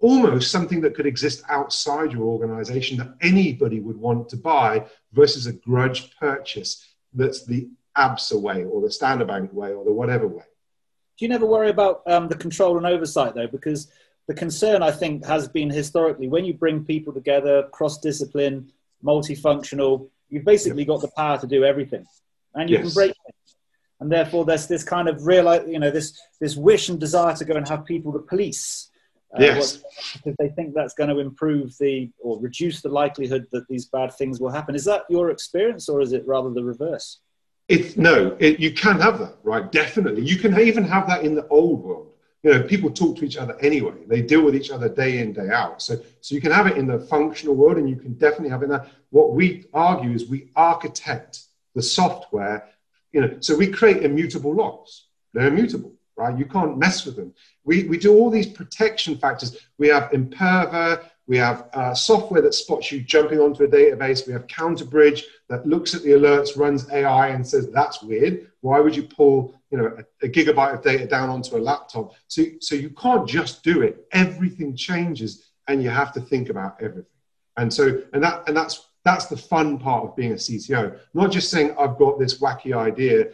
[0.00, 4.84] almost something that could exist outside your organization that anybody would want to buy
[5.14, 9.92] versus a grudge purchase that's the ABSA way or the Standard Bank way or the
[9.92, 10.44] whatever way.
[11.16, 13.46] Do you never worry about um, the control and oversight though?
[13.46, 13.88] Because
[14.26, 18.72] the concern I think has been historically when you bring people together, cross discipline,
[19.04, 22.04] multifunctional, you've basically got the power to do everything,
[22.54, 22.86] and you yes.
[22.86, 23.34] can break it.
[24.00, 27.44] And therefore, there's this kind of real, you know, this this wish and desire to
[27.44, 28.90] go and have people to police.
[29.34, 29.82] Uh, yes.
[30.14, 34.12] Because they think that's going to improve the or reduce the likelihood that these bad
[34.12, 34.74] things will happen.
[34.74, 37.20] Is that your experience, or is it rather the reverse?
[37.68, 39.70] It's no, it, you can have that, right?
[39.72, 42.14] Definitely, you can even have that in the old world
[42.44, 43.94] you know, people talk to each other anyway.
[44.06, 45.80] They deal with each other day in, day out.
[45.80, 48.60] So, so you can have it in the functional world, and you can definitely have
[48.60, 48.88] it in that.
[49.08, 51.40] What we argue is we architect
[51.74, 52.68] the software.
[53.12, 55.06] You know, so we create immutable locks.
[55.32, 56.38] They're immutable, right?
[56.38, 57.34] You can't mess with them.
[57.64, 59.58] We we do all these protection factors.
[59.78, 61.04] We have imperva.
[61.26, 64.26] We have uh, software that spots you jumping onto a database.
[64.26, 68.50] We have Counterbridge that looks at the alerts, runs AI, and says that's weird.
[68.60, 72.12] Why would you pull you know a, a, gigabyte of data down onto a laptop?
[72.28, 74.06] So so you can't just do it.
[74.12, 77.06] Everything changes, and you have to think about everything.
[77.56, 80.98] And so and that and that's that's the fun part of being a CTO.
[81.14, 83.28] Not just saying I've got this wacky idea,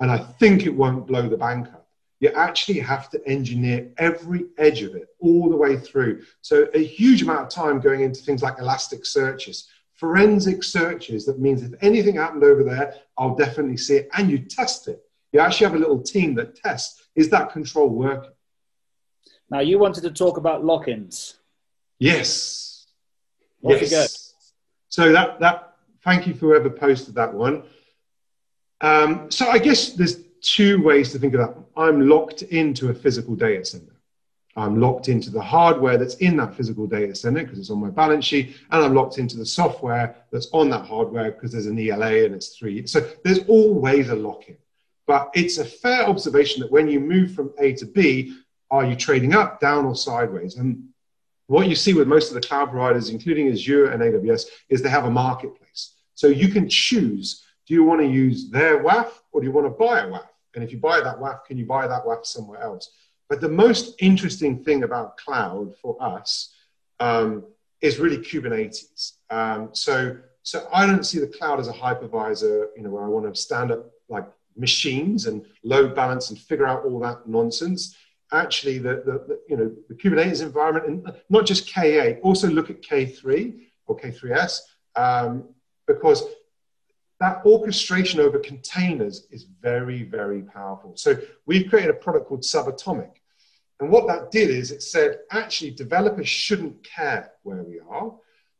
[0.00, 1.81] and I think it won't blow the bank up
[2.22, 6.22] you actually have to engineer every edge of it all the way through.
[6.40, 11.26] So a huge amount of time going into things like elastic searches, forensic searches.
[11.26, 14.08] That means if anything happened over there, I'll definitely see it.
[14.12, 15.02] And you test it.
[15.32, 17.08] You actually have a little team that tests.
[17.16, 18.30] Is that control working?
[19.50, 21.34] Now you wanted to talk about lock-ins.
[21.98, 22.86] Yes.
[23.64, 24.34] Off yes.
[24.90, 27.64] So that that thank you for whoever posted that one.
[28.80, 31.56] Um, so I guess there's two ways to think of that.
[31.76, 33.92] I'm locked into a physical data center.
[34.54, 37.88] I'm locked into the hardware that's in that physical data center because it's on my
[37.88, 41.78] balance sheet, and I'm locked into the software that's on that hardware because there's an
[41.78, 42.86] ELA and it's three.
[42.86, 44.58] So there's always a lock-in.
[45.06, 48.36] But it's a fair observation that when you move from A to B,
[48.70, 50.56] are you trading up, down, or sideways?
[50.56, 50.88] And
[51.46, 54.88] what you see with most of the cloud providers, including Azure and AWS, is they
[54.90, 55.94] have a marketplace.
[56.14, 59.66] So you can choose do you want to use their WAF or do you want
[59.66, 60.26] to buy a WAF?
[60.54, 62.90] And if you buy that WAF, can you buy that WAF somewhere else?
[63.28, 66.54] But the most interesting thing about cloud for us
[67.00, 67.44] um,
[67.80, 69.12] is really Kubernetes.
[69.30, 73.08] Um, so, so I don't see the cloud as a hypervisor, you know, where I
[73.08, 74.26] want to stand up like
[74.56, 77.96] machines and load balance and figure out all that nonsense.
[78.32, 82.70] Actually, the, the, the you know the Kubernetes environment, and not just K8, also look
[82.70, 84.60] at K3 or K3s,
[84.96, 85.48] um,
[85.86, 86.24] because
[87.22, 90.92] that orchestration over containers is very, very powerful.
[90.96, 91.16] So
[91.46, 93.12] we've created a product called Subatomic.
[93.78, 98.12] And what that did is it said, actually, developers shouldn't care where we are.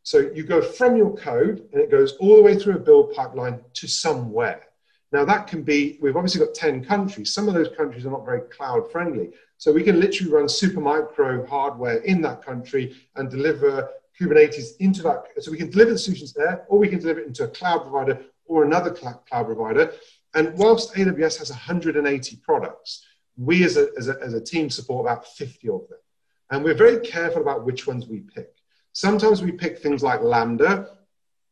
[0.04, 3.12] So you go from your code and it goes all the way through a build
[3.12, 4.62] pipeline to somewhere.
[5.10, 7.34] Now, that can be, we've obviously got 10 countries.
[7.34, 9.30] Some of those countries are not very cloud friendly.
[9.58, 13.90] So we can literally run Supermicro hardware in that country and deliver
[14.20, 15.24] Kubernetes into that.
[15.40, 17.82] So we can deliver the solutions there, or we can deliver it into a cloud
[17.82, 19.92] provider or another cloud provider.
[20.34, 23.04] And whilst AWS has 180 products,
[23.36, 25.98] we as a, as a, as a team support about 50 of them.
[26.50, 28.54] And we're very careful about which ones we pick.
[28.92, 30.98] Sometimes we pick things like Lambda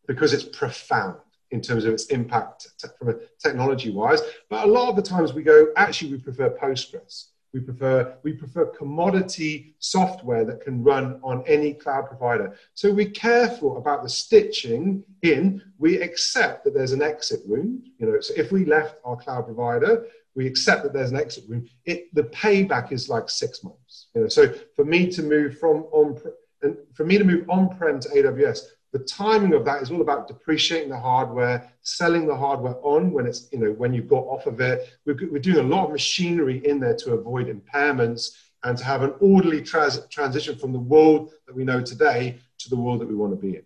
[0.07, 1.17] because it's profound
[1.51, 4.21] in terms of its impact from a technology wise.
[4.49, 8.33] But a lot of the times we go, actually, we prefer Postgres we prefer, we
[8.33, 12.57] prefer commodity software that can run on any cloud provider.
[12.75, 15.63] So we're careful about the stitching in.
[15.79, 17.83] We accept that there's an exit room.
[17.99, 21.45] You know, so if we left our cloud provider, we accept that there's an exit
[21.49, 21.69] room.
[21.85, 24.09] It, the payback is like six months.
[24.15, 26.21] You know, so for me to move from on
[26.63, 28.61] and for me to move on-prem to AWS,
[28.93, 33.27] the timing of that is all about depreciating the hardware, selling the hardware on when
[33.27, 34.99] it's, you know, when you've got off of it.
[35.07, 38.31] We're, we're doing a lot of machinery in there to avoid impairments
[38.65, 42.69] and to have an orderly trans- transition from the world that we know today to
[42.69, 43.63] the world that we want to be in.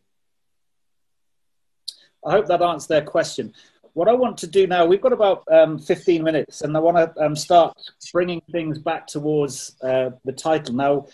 [2.24, 3.52] I hope that answers their question.
[3.94, 6.96] What I want to do now, we've got about um, 15 minutes, and I want
[6.96, 7.78] to um, start
[8.12, 10.74] bringing things back towards uh, the title.
[10.74, 11.06] Now,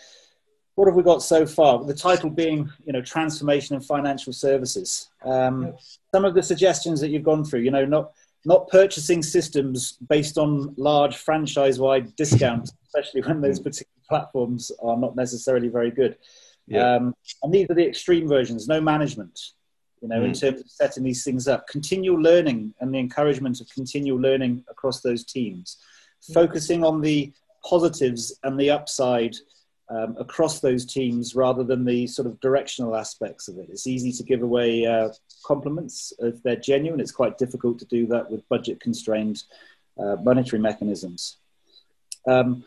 [0.81, 1.85] what have we got so far?
[1.85, 5.11] The title being, you know, transformation and financial services.
[5.23, 5.75] Um.
[6.11, 8.13] Some of the suggestions that you've gone through, you know, not
[8.47, 15.15] not purchasing systems based on large franchise-wide discounts, especially when those particular platforms are not
[15.17, 16.17] necessarily very good.
[16.67, 16.95] Yeah.
[16.95, 18.67] Um, and these are the extreme versions.
[18.67, 19.39] No management,
[20.01, 20.29] you know, mm.
[20.29, 21.67] in terms of setting these things up.
[21.69, 25.77] Continual learning and the encouragement of continual learning across those teams.
[26.33, 27.31] Focusing on the
[27.69, 29.37] positives and the upside
[29.91, 33.69] um, across those teams rather than the sort of directional aspects of it.
[33.69, 35.09] It's easy to give away uh,
[35.45, 37.01] compliments if they're genuine.
[37.01, 39.43] It's quite difficult to do that with budget constrained
[39.99, 41.37] uh, monetary mechanisms.
[42.27, 42.65] um,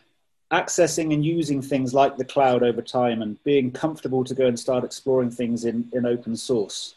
[0.51, 4.59] accessing and using things like the cloud over time and being comfortable to go and
[4.59, 6.95] start exploring things in, in open source.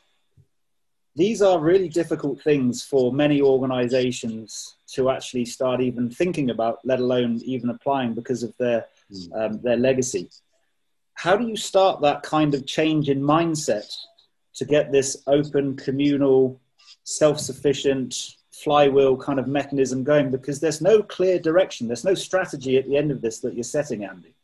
[1.15, 7.01] These are really difficult things for many organizations to actually start even thinking about, let
[7.01, 8.87] alone even applying because of their.
[9.35, 10.29] Um, their legacy.
[11.15, 13.91] How do you start that kind of change in mindset
[14.57, 16.61] to get this open, communal,
[17.05, 21.87] self sufficient, flywheel kind of mechanism going because there's no clear direction.
[21.87, 24.35] There's no strategy at the end of this that you're setting, Andy.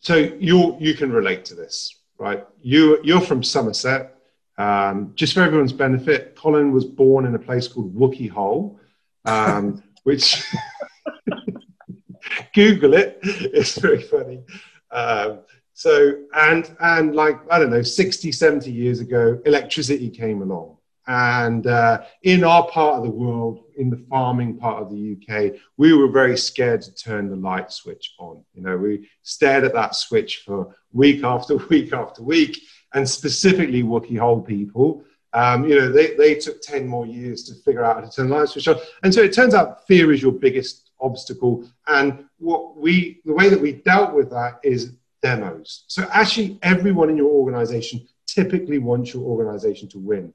[0.00, 2.44] So you you can relate to this, right?
[2.62, 4.14] You you're from Somerset.
[4.58, 8.80] Um, just for everyone's benefit, Colin was born in a place called Wookey Hole,
[9.26, 10.42] um, which
[12.56, 13.18] Google it.
[13.22, 14.40] It's very funny.
[14.90, 15.40] Um,
[15.74, 15.92] so
[16.34, 20.76] and and like I don't know, 60, 70 years ago, electricity came along
[21.08, 25.52] and uh, in our part of the world, in the farming part of the UK,
[25.76, 28.44] we were very scared to turn the light switch on.
[28.54, 32.60] You know, we stared at that switch for week after week after week,
[32.94, 35.04] and specifically Wookey Hole people.
[35.32, 38.28] Um, you know, they, they took 10 more years to figure out how to turn
[38.28, 38.78] the light switch on.
[39.02, 41.68] And so it turns out fear is your biggest obstacle.
[41.86, 45.84] And what we, the way that we dealt with that is demos.
[45.88, 50.32] So actually, everyone in your organization typically wants your organization to win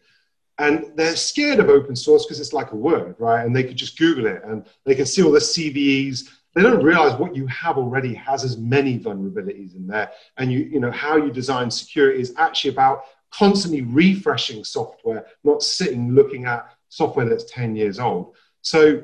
[0.61, 3.43] and they're scared of open source because it's like a word, right?
[3.43, 6.29] And they could just Google it and they can see all the CVEs.
[6.53, 10.11] They don't realize what you have already has as many vulnerabilities in there.
[10.37, 15.63] And you, you know, how you design security is actually about constantly refreshing software, not
[15.63, 18.35] sitting looking at software that's 10 years old.
[18.61, 19.01] So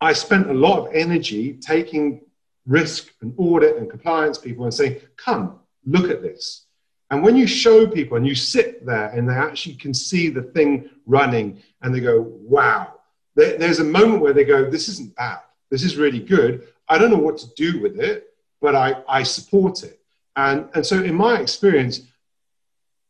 [0.00, 2.22] I spent a lot of energy taking
[2.66, 6.66] risk and audit and compliance people and saying, come, look at this.
[7.10, 10.42] And when you show people and you sit there and they actually can see the
[10.42, 12.94] thing running and they go, wow,
[13.34, 15.40] there's a moment where they go, this isn't bad.
[15.70, 16.68] This is really good.
[16.88, 20.00] I don't know what to do with it, but I, I support it.
[20.36, 22.02] And, and so, in my experience,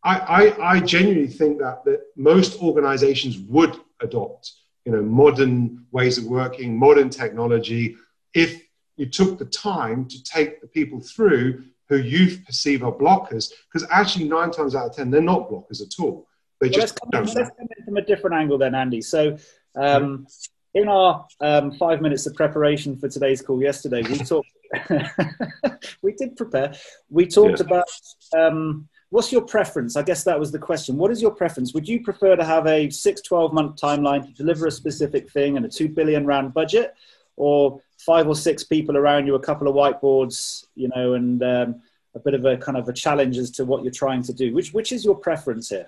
[0.02, 4.52] I, I, I genuinely think that, that most organizations would adopt
[4.90, 7.96] you know, modern ways of working, modern technology,
[8.34, 8.62] if
[8.96, 13.88] you took the time to take the people through who you perceive are blockers, because
[13.90, 16.26] actually nine times out of ten they're not blockers at all.
[16.60, 19.00] They well, just let's come, let's come in from a different angle then, Andy.
[19.00, 19.38] So.
[19.76, 20.26] Um,
[20.74, 24.48] in our um, five minutes of preparation for today's call yesterday, we talked.
[26.02, 26.74] we did prepare.
[27.08, 27.66] We talked yeah.
[27.66, 27.88] about
[28.36, 29.96] um, what's your preference.
[29.96, 30.96] I guess that was the question.
[30.96, 31.74] What is your preference?
[31.74, 35.56] Would you prefer to have a six, 12 month timeline to deliver a specific thing
[35.56, 36.94] and a two billion round budget,
[37.36, 41.82] or five or six people around you, a couple of whiteboards, you know, and um,
[42.14, 44.54] a bit of a kind of a challenge as to what you're trying to do.
[44.54, 45.86] Which which is your preference here?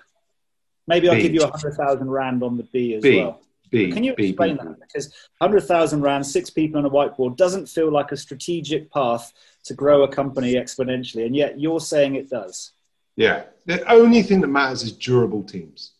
[0.85, 1.21] Maybe I'll B.
[1.21, 3.17] give you a hundred thousand rand on the B as B.
[3.17, 3.41] well.
[3.69, 3.91] B.
[3.91, 4.79] Can you explain that?
[4.79, 9.33] Because hundred thousand rand, six people on a whiteboard doesn't feel like a strategic path
[9.63, 12.73] to grow a company exponentially, and yet you're saying it does.
[13.15, 15.91] Yeah, the only thing that matters is durable teams.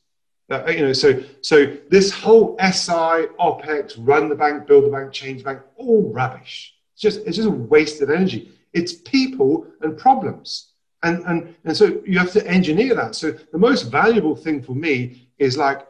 [0.49, 5.11] Uh, you know, so so this whole SI, OPEX, run the bank, build the bank,
[5.11, 6.75] change the bank, all rubbish.
[6.93, 8.51] It's just it's just wasted energy.
[8.73, 10.73] It's people and problems.
[11.03, 13.15] And, and, and so you have to engineer that.
[13.15, 15.85] So the most valuable thing for me is like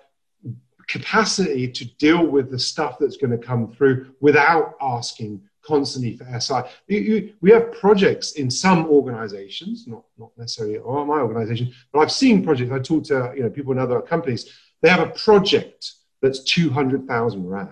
[0.87, 6.39] capacity to deal with the stuff that's going to come through without asking constantly for
[6.39, 6.61] SI.
[6.87, 12.11] You, you, we have projects in some organizations, not, not necessarily my organization, but I've
[12.11, 12.71] seen projects.
[12.71, 14.51] I talk to you know, people in other companies.
[14.81, 17.69] They have a project that's 200,000 Rand.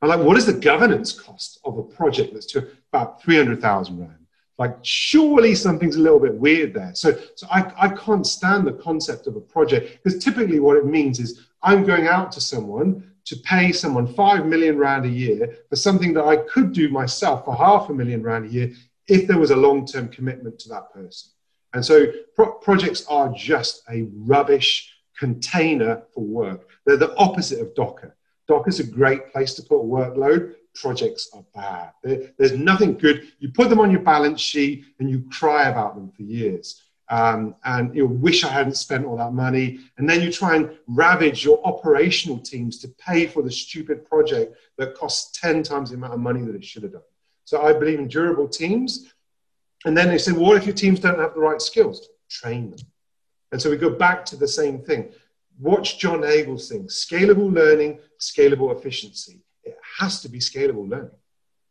[0.00, 4.12] I'm like, what is the governance cost of a project that's to about 300,000 Rand?
[4.58, 6.92] Like, surely something's a little bit weird there.
[6.94, 10.86] So, so I, I can't stand the concept of a project because typically what it
[10.86, 15.58] means is I'm going out to someone to pay someone 5 million Rand a year
[15.68, 18.72] for something that I could do myself for half a million Rand a year
[19.06, 21.30] if there was a long term commitment to that person.
[21.74, 26.68] And so pro- projects are just a rubbish container for work.
[26.86, 28.16] They're the opposite of Docker.
[28.46, 30.54] Docker's a great place to put a workload.
[30.74, 31.92] Projects are bad.
[32.02, 33.28] There, there's nothing good.
[33.40, 36.82] You put them on your balance sheet and you cry about them for years.
[37.10, 39.80] Um, and you wish I hadn't spent all that money.
[39.96, 44.56] And then you try and ravage your operational teams to pay for the stupid project
[44.76, 47.02] that costs 10 times the amount of money that it should have done.
[47.44, 49.12] So I believe in durable teams.
[49.84, 52.08] And then they say, well, what if your teams don't have the right skills?
[52.28, 52.80] Train them.
[53.52, 55.10] And so we go back to the same thing.
[55.58, 59.40] Watch John Hagel's thing scalable learning, scalable efficiency.
[59.64, 61.17] It has to be scalable learning.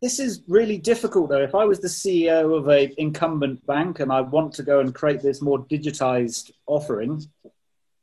[0.02, 1.42] This is really difficult, though.
[1.42, 4.94] If I was the CEO of a incumbent bank and I want to go and
[4.94, 7.26] create this more digitized offering,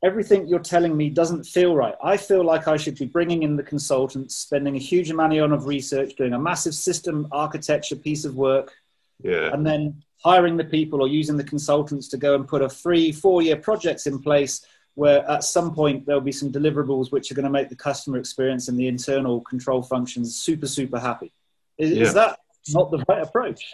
[0.03, 1.95] everything you're telling me doesn't feel right.
[2.03, 5.67] I feel like I should be bringing in the consultants, spending a huge amount of
[5.67, 8.75] research, doing a massive system architecture piece of work,
[9.23, 9.53] yeah.
[9.53, 13.13] and then hiring the people or using the consultants to go and put a three,
[13.13, 17.35] four year projects in place where at some point there'll be some deliverables which are
[17.35, 21.33] going to make the customer experience and the internal control functions super, super happy.
[21.79, 22.03] Is, yeah.
[22.03, 23.65] is that not the right approach?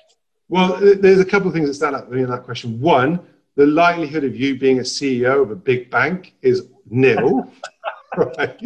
[0.48, 2.80] Well, there's a couple of things that stand out to me in that question.
[2.80, 3.20] One,
[3.54, 7.52] the likelihood of you being a CEO of a big bank is nil.
[8.16, 8.60] right.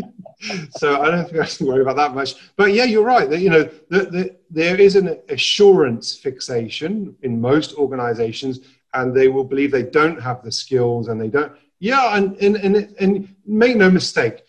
[0.76, 2.36] So I don't think I have to worry about that much.
[2.56, 3.28] But yeah, you're right.
[3.28, 8.60] That you know, the, the, there is an assurance fixation in most organizations,
[8.94, 11.52] and they will believe they don't have the skills and they don't.
[11.80, 14.43] Yeah, and and and, and make no mistake,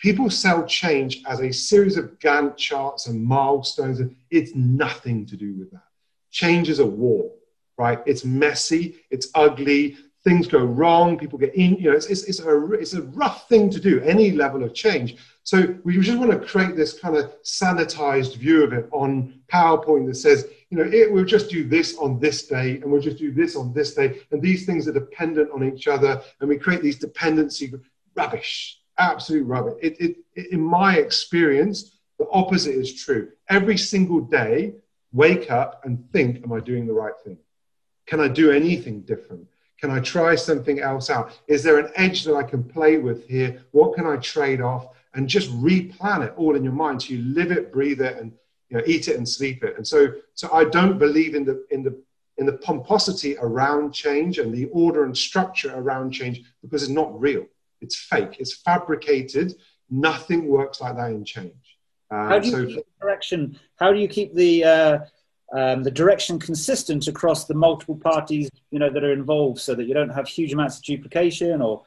[0.00, 4.00] people sell change as a series of Gantt charts and milestones.
[4.30, 5.84] It's nothing to do with that.
[6.30, 7.30] Change is a war,
[7.76, 8.00] right?
[8.06, 12.40] It's messy, it's ugly, things go wrong, people get in, you know, it's, it's, it's,
[12.40, 15.16] a, it's a rough thing to do, any level of change.
[15.44, 20.06] So we just want to create this kind of sanitized view of it on PowerPoint
[20.06, 23.16] that says, you know, it, we'll just do this on this day and we'll just
[23.16, 24.20] do this on this day.
[24.30, 26.22] And these things are dependent on each other.
[26.40, 27.72] And we create these dependency
[28.14, 29.78] rubbish, absolute rubbish.
[29.82, 33.30] It, it, it, in my experience, the opposite is true.
[33.48, 34.74] Every single day,
[35.12, 37.38] wake up and think, am I doing the right thing?
[38.06, 39.46] Can I do anything different?
[39.80, 41.32] Can I try something else out?
[41.48, 43.62] Is there an edge that I can play with here?
[43.70, 44.88] What can I trade off?
[45.14, 48.32] And just replan it all in your mind so you live it, breathe it, and
[48.68, 49.76] you know, eat it and sleep it.
[49.76, 52.00] And so, so I don't believe in the in the
[52.38, 57.18] in the pomposity around change and the order and structure around change because it's not
[57.20, 57.46] real.
[57.80, 58.36] It's fake.
[58.38, 59.54] It's fabricated.
[59.90, 61.78] Nothing works like that in change.
[62.10, 63.58] Uh, how do you so, keep direction?
[63.76, 64.98] How do you keep the uh,
[65.52, 69.84] um, the direction consistent across the multiple parties you know that are involved so that
[69.84, 71.82] you don't have huge amounts of duplication or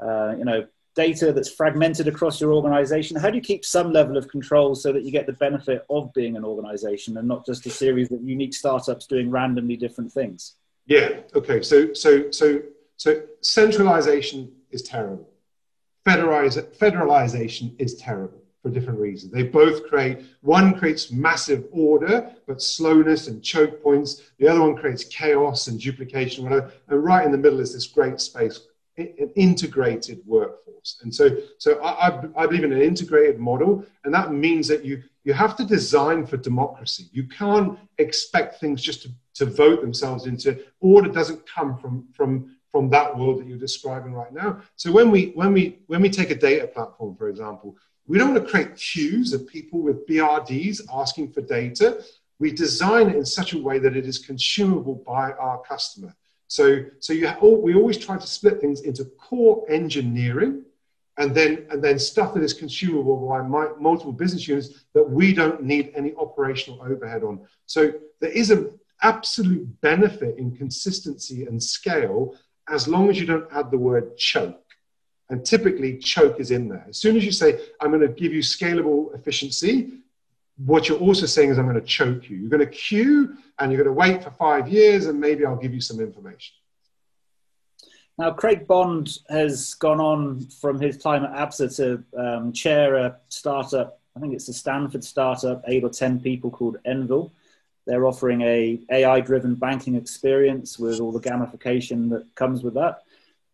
[0.00, 4.16] uh, you know data that's fragmented across your organization how do you keep some level
[4.16, 7.64] of control so that you get the benefit of being an organization and not just
[7.66, 12.60] a series of unique startups doing randomly different things yeah okay so so so
[12.96, 15.28] so centralization is terrible
[16.04, 19.32] federalization is terrible for different reasons.
[19.32, 24.22] They both create, one creates massive order, but slowness and choke points.
[24.38, 26.72] The other one creates chaos and duplication, whatever.
[26.88, 28.60] And right in the middle is this great space,
[28.98, 31.00] an integrated workforce.
[31.02, 34.84] And so, so I, I, I believe in an integrated model, and that means that
[34.84, 37.08] you, you have to design for democracy.
[37.12, 42.56] You can't expect things just to, to vote themselves into order doesn't come from, from,
[42.72, 44.60] from that world that you're describing right now.
[44.76, 48.32] So when we, when we, when we take a data platform, for example, we don't
[48.32, 52.02] want to create queues of people with BRDs asking for data.
[52.38, 56.14] We design it in such a way that it is consumable by our customer.
[56.48, 60.64] So, so you we always try to split things into core engineering
[61.18, 65.34] and then, and then stuff that is consumable by my, multiple business units that we
[65.34, 67.40] don't need any operational overhead on.
[67.66, 72.34] So there is an absolute benefit in consistency and scale
[72.68, 74.58] as long as you don't add the word choke.
[75.30, 76.84] And typically, choke is in there.
[76.88, 79.92] As soon as you say, I'm going to give you scalable efficiency,
[80.64, 82.36] what you're also saying is, I'm going to choke you.
[82.36, 85.56] You're going to queue and you're going to wait for five years, and maybe I'll
[85.56, 86.54] give you some information.
[88.18, 93.16] Now, Craig Bond has gone on from his time at ABSA to um, chair a
[93.28, 94.00] startup.
[94.14, 97.32] I think it's a Stanford startup, eight or ten people called Envil.
[97.86, 103.02] They're offering a AI-driven banking experience with all the gamification that comes with that.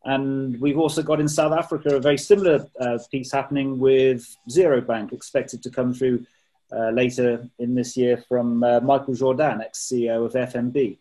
[0.04, 4.80] And we've also got in South Africa a very similar uh, piece happening with Zero
[4.80, 6.24] Bank, expected to come through
[6.72, 10.98] uh, later in this year from uh, Michael Jordan, ex CEO of FNB.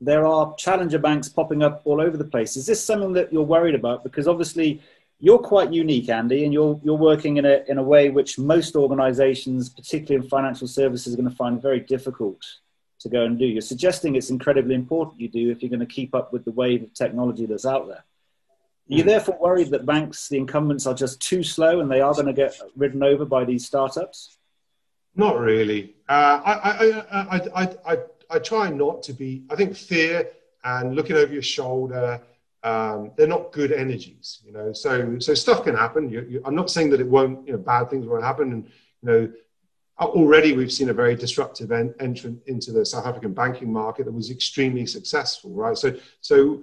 [0.00, 2.56] There are challenger banks popping up all over the place.
[2.56, 4.02] Is this something that you're worried about?
[4.02, 4.82] Because obviously,
[5.20, 8.74] you're quite unique, Andy, and you're, you're working in a, in a way which most
[8.74, 12.42] organizations, particularly in financial services, are going to find very difficult
[13.00, 13.44] to go and do.
[13.44, 16.52] You're suggesting it's incredibly important you do if you're going to keep up with the
[16.52, 18.04] wave of technology that's out there.
[18.90, 19.08] Are you hmm.
[19.08, 22.32] therefore worried that banks, the incumbents, are just too slow and they are going to
[22.32, 24.38] get ridden over by these startups?
[25.14, 25.96] Not really.
[26.08, 27.98] Uh, I, I, I, I, I,
[28.30, 29.42] I try not to be.
[29.50, 30.30] I think fear
[30.64, 32.20] and looking over your shoulder,
[32.62, 34.40] um, they're not good energies.
[34.44, 36.10] You know, so so stuff can happen.
[36.10, 37.46] You, you, I'm not saying that it won't.
[37.46, 38.64] You know, bad things won't happen, and
[39.02, 39.32] you know,
[39.98, 44.12] already we've seen a very disruptive en- entrant into the South African banking market that
[44.12, 45.76] was extremely successful, right?
[45.76, 46.62] So, so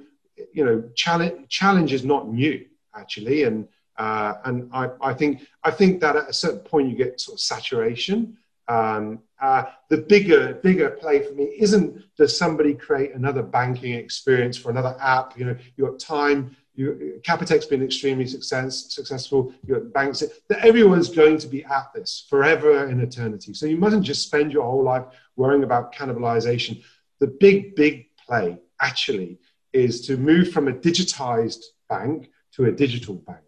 [0.54, 3.68] you know, challenge challenge is not new actually, and
[3.98, 7.36] uh, and I, I think I think that at a certain point you get sort
[7.36, 8.38] of saturation.
[8.68, 14.57] Um, uh, the bigger bigger play for me isn't does somebody create another banking experience
[14.57, 15.38] for another app?
[15.38, 19.51] You know, you time you, Capitec's been extremely success, successful.
[19.65, 23.55] Your banks, That everyone's going to be at this forever in eternity.
[23.55, 25.05] So you mustn't just spend your whole life
[25.36, 26.84] worrying about cannibalization.
[27.20, 29.39] The big, big play actually
[29.74, 33.39] is to move from a digitized bank to a digital bank.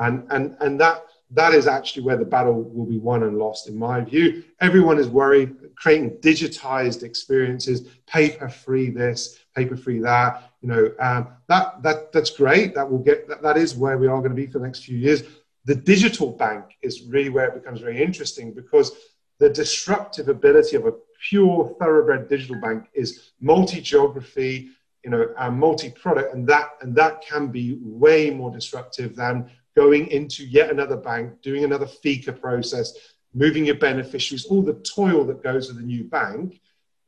[0.00, 1.04] And, and, and that,
[1.34, 4.44] that is actually where the battle will be won and lost, in my view.
[4.60, 10.52] Everyone is worried, creating digitized experiences, paper free this, paper free that.
[10.62, 12.74] You know, um, that, that, that's great.
[12.74, 14.84] That will get, that, that is where we are going to be for the next
[14.84, 15.24] few years.
[15.64, 18.92] The digital bank is really where it becomes very interesting because
[19.38, 20.94] the disruptive ability of a
[21.28, 24.68] pure thoroughbred digital bank is multi-geography,
[25.04, 30.06] you know, and multi-product, and that and that can be way more disruptive than going
[30.08, 32.92] into yet another bank, doing another FICA process,
[33.32, 36.60] moving your beneficiaries, all the toil that goes with a new bank,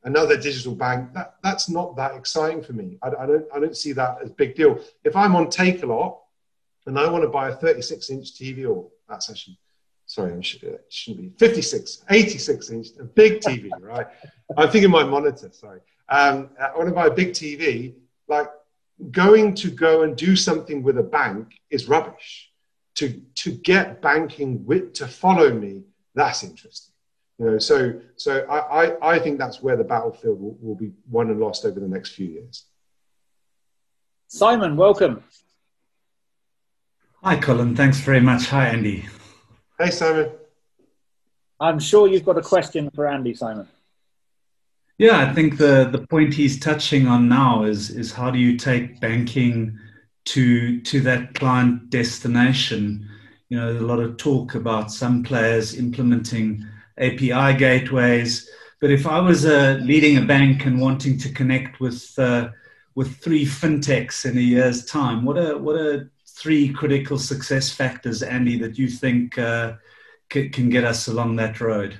[0.03, 1.13] another digital bank.
[1.13, 2.97] That that's not that exciting for me.
[3.01, 4.79] I, I don't I don't see that as a big deal.
[5.03, 6.17] If I'm on Takealot
[6.85, 9.57] and I want to buy a 36 inch TV, or that's actually
[10.05, 14.07] sorry, should, it shouldn't be 56, 86 inch, a big TV, right?
[14.55, 15.81] I'm thinking my monitor, sorry.
[16.09, 17.93] Um, I want to buy a big TV.
[18.29, 18.49] Like
[19.11, 22.51] going to go and do something with a bank is rubbish.
[22.97, 25.83] To, to get banking with, to follow me,
[26.15, 26.93] that's interesting.
[27.37, 30.91] You know, so so I, I, I think that's where the battlefield will, will be
[31.07, 32.65] won and lost over the next few years.
[34.27, 35.23] Simon, welcome.
[37.23, 37.75] Hi, Colin.
[37.75, 38.47] Thanks very much.
[38.47, 39.05] Hi, Andy.
[39.79, 40.31] Hey, Simon.
[41.59, 43.67] I'm sure you've got a question for Andy, Simon.
[44.97, 48.57] Yeah, I think the, the point he's touching on now is is how do you
[48.57, 49.77] take banking
[50.33, 53.07] to to that client destination?
[53.49, 56.65] You know, a lot of talk about some players implementing
[56.97, 58.49] API gateways,
[58.81, 62.49] but if I was uh, leading a bank and wanting to connect with uh,
[62.95, 68.21] with three fintechs in a year's time, what are what are three critical success factors,
[68.21, 69.73] Andy, that you think uh,
[70.31, 71.97] c- can get us along that road?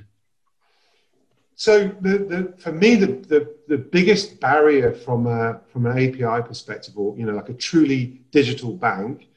[1.60, 6.48] So, the, the, for me, the, the, the biggest barrier from, a, from an API
[6.48, 9.28] perspective, or you know, like a truly digital bank,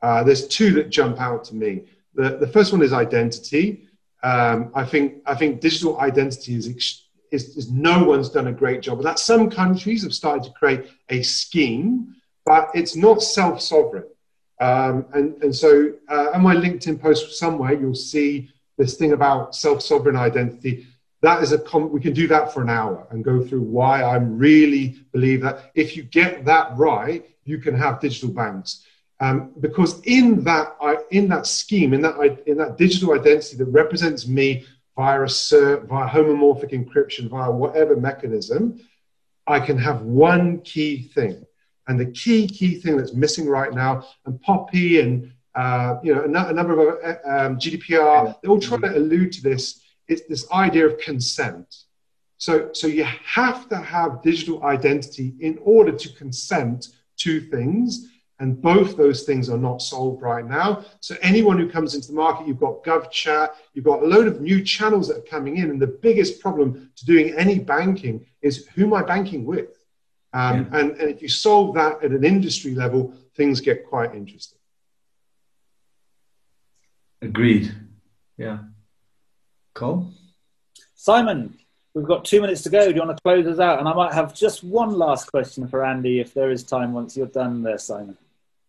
[0.00, 1.82] uh, there's two that jump out to me.
[2.14, 3.88] The, the first one is identity.
[4.22, 6.68] Um, I think I think digital identity is,
[7.32, 8.98] is, is no one's done a great job.
[8.98, 12.14] of that some countries have started to create a scheme,
[12.46, 14.04] but it's not self-sovereign.
[14.60, 18.48] Um, and, and so, uh, on my LinkedIn post somewhere, you'll see
[18.78, 20.86] this thing about self sovereign identity.
[21.24, 24.02] That is a com- we can do that for an hour and go through why
[24.02, 28.70] I really believe that if you get that right, you can have digital banks.
[29.20, 30.76] Um, because in that
[31.10, 32.16] in that scheme, in that
[32.46, 34.66] in that digital identity that represents me
[34.96, 38.80] via a cert, via homomorphic encryption, via whatever mechanism,
[39.46, 41.46] I can have one key thing
[41.86, 46.22] and the key, key thing that's missing right now, and POPI and uh, you know
[46.22, 49.80] a, a number of uh, um, GDPR, they're all trying to allude to this.
[50.08, 51.74] It's this idea of consent.
[52.36, 56.88] So, so you have to have digital identity in order to consent
[57.18, 58.10] to things.
[58.40, 60.84] And both those things are not solved right now.
[61.00, 64.40] So anyone who comes into the market, you've got GovChat, you've got a load of
[64.40, 65.70] new channels that are coming in.
[65.70, 69.78] And the biggest problem to doing any banking is who am I banking with?
[70.32, 70.80] Um, yeah.
[70.80, 74.58] and, and if you solve that at an industry level, things get quite interesting.
[77.22, 77.72] Agreed.
[78.36, 78.58] Yeah.
[79.74, 80.10] Cole?
[80.94, 81.58] Simon,
[81.94, 82.88] we've got two minutes to go.
[82.88, 83.78] Do you want to close us out?
[83.78, 87.16] And I might have just one last question for Andy if there is time once
[87.16, 88.16] you're done there, Simon.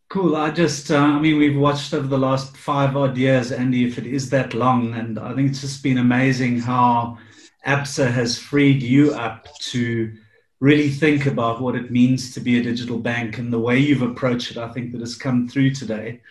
[0.09, 0.35] Cool.
[0.35, 3.97] I just, uh, I mean, we've watched over the last five odd years, Andy, if
[3.97, 4.93] it is that long.
[4.93, 7.17] And I think it's just been amazing how
[7.65, 10.13] ABSA has freed you up to
[10.59, 14.01] really think about what it means to be a digital bank and the way you've
[14.01, 16.21] approached it, I think that has come through today.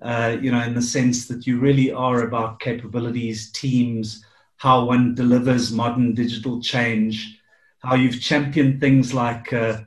[0.00, 4.24] Uh, you know, in the sense that you really are about capabilities, teams,
[4.56, 7.38] how one delivers modern digital change,
[7.82, 9.80] how you've championed things like uh,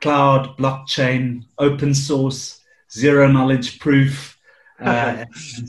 [0.00, 2.60] cloud, blockchain, open source,
[2.92, 4.38] zero knowledge proof,
[4.80, 5.24] uh,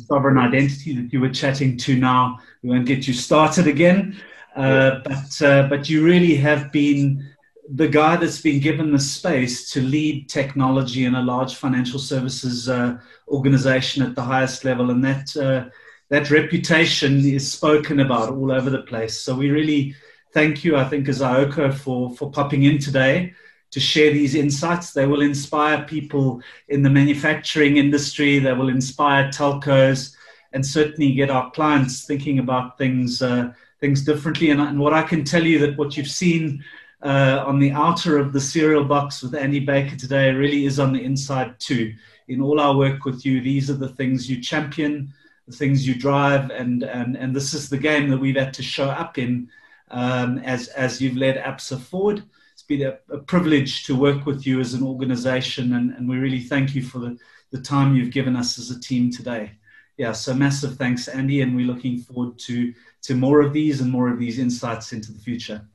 [0.08, 2.40] sovereign identity that you were chatting to now.
[2.64, 4.16] We won't get you started again,
[4.56, 7.31] uh, but uh, but you really have been
[7.74, 12.68] the guy that's been given the space to lead technology in a large financial services
[12.68, 12.98] uh,
[13.28, 15.70] organization at the highest level, and that uh,
[16.10, 19.22] that reputation is spoken about all over the place.
[19.22, 19.96] So we really
[20.34, 23.34] thank you, I think, as IOCO for for popping in today
[23.72, 24.92] to share these insights.
[24.92, 28.40] They will inspire people in the manufacturing industry.
[28.40, 30.16] They will inspire telcos,
[30.52, 34.50] and certainly get our clients thinking about things uh, things differently.
[34.50, 36.64] And, and what I can tell you that what you've seen
[37.04, 40.94] uh, on the outer of the cereal box with Andy Baker today really is on
[40.94, 41.94] the inside too.
[42.28, 45.14] In all our work with you, these are the things you champion,
[45.48, 48.64] the things you drive, and and and this is the game that we've had to
[48.64, 49.50] show up in
[49.90, 52.24] um, as as you've led ABSA forward.
[52.54, 56.18] It's been a, a, privilege to work with you as an organization, and, and we
[56.18, 57.18] really thank you for the,
[57.50, 59.54] the time you've given us as a team today.
[59.98, 62.74] Yeah, so massive thanks, Andy, and we're looking forward to
[63.04, 65.68] to more of these and more of these insights into the future.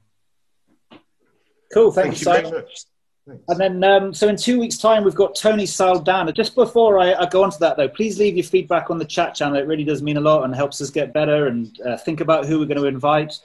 [1.72, 2.84] Cool, thank, thank you, very much.
[3.26, 6.32] And then, um, so in two weeks' time, we've got Tony Saldanha.
[6.32, 9.04] Just before I, I, go on to that, though, please leave your feedback on the
[9.04, 9.56] chat channel.
[9.56, 12.46] It really does mean a lot and helps us get better and uh, think about
[12.46, 13.36] who we're going to invite.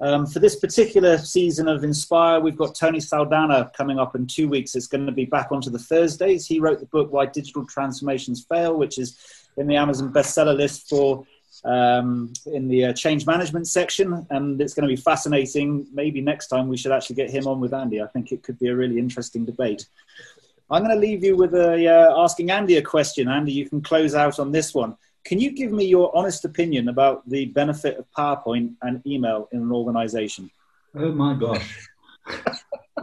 [0.00, 4.48] Um, for this particular season of Inspire, we've got Tony Saldanha coming up in two
[4.48, 4.74] weeks.
[4.74, 6.46] It's going to be back onto the Thursdays.
[6.46, 9.18] He wrote the book Why Digital Transformations Fail, which is
[9.56, 11.24] in the Amazon bestseller list for
[11.64, 15.86] um, in the uh, change management section, and it's going to be fascinating.
[15.92, 18.00] Maybe next time we should actually get him on with Andy.
[18.02, 19.86] I think it could be a really interesting debate.
[20.70, 23.28] I'm going to leave you with a, uh, asking Andy a question.
[23.28, 24.96] Andy, you can close out on this one.
[25.24, 29.60] Can you give me your honest opinion about the benefit of PowerPoint and email in
[29.60, 30.50] an organization?
[30.94, 31.88] Oh my gosh.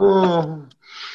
[0.00, 0.58] uh,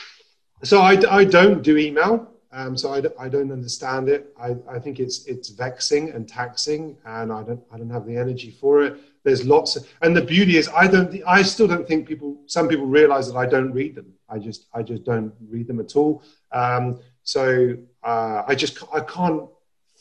[0.64, 2.32] so I, I don't do email.
[2.54, 4.34] Um, so I, I don't understand it.
[4.40, 8.18] I, I think it's it's vexing and taxing, and I don't I don't have the
[8.18, 8.98] energy for it.
[9.24, 12.68] There's lots, of, and the beauty is I don't I still don't think people some
[12.68, 14.14] people realize that I don't read them.
[14.28, 16.24] I just I just don't read them at all.
[16.52, 19.44] Um, so uh, I just I can't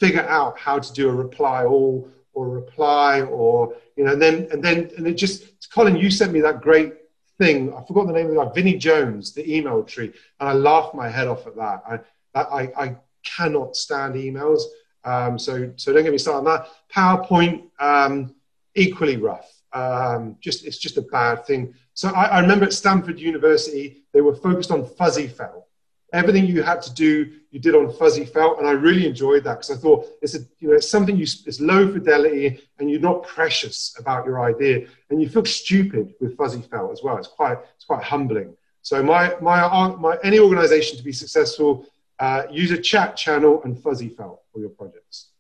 [0.01, 4.49] figure out how to do a reply all or reply or you know and then
[4.51, 6.95] and then and it just colin you sent me that great
[7.39, 10.53] thing i forgot the name of the guy vinnie jones the email tree and i
[10.53, 11.99] laughed my head off at that i
[12.35, 14.63] i, I cannot stand emails.
[15.05, 16.69] Um, so so don't get me started on that.
[16.93, 18.35] Powerpoint um,
[18.75, 19.51] equally rough.
[19.73, 21.75] Um, just it's just a bad thing.
[21.95, 25.67] So I, I remember at stanford university they were focused on fuzzy felt
[26.13, 29.55] everything you had to do, you did on fuzzy felt, and I really enjoyed that
[29.59, 33.01] because I thought it's a, you know it's something you it's low fidelity and you're
[33.01, 37.17] not precious about your idea, and you feel stupid with fuzzy felt as well.
[37.19, 38.57] It's quite it's quite humbling.
[38.83, 41.87] So my my my any organization to be successful,
[42.21, 45.31] uh, use a chat channel and fuzzy felt for your projects.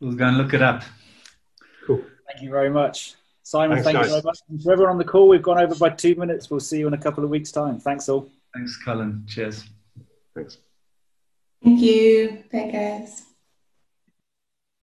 [0.00, 0.82] We'll go and look it up.
[1.86, 2.02] Cool.
[2.28, 3.14] Thank you very much.
[3.42, 4.06] Simon, Thanks, thank guys.
[4.06, 4.38] you very much.
[4.48, 6.50] And for everyone on the call, we've gone over by two minutes.
[6.50, 7.78] We'll see you in a couple of weeks' time.
[7.78, 8.28] Thanks all.
[8.54, 9.24] Thanks, Colin.
[9.26, 9.64] Cheers.
[10.34, 10.58] Thanks.
[11.62, 12.44] Thank you.
[12.52, 13.22] Bye, guys.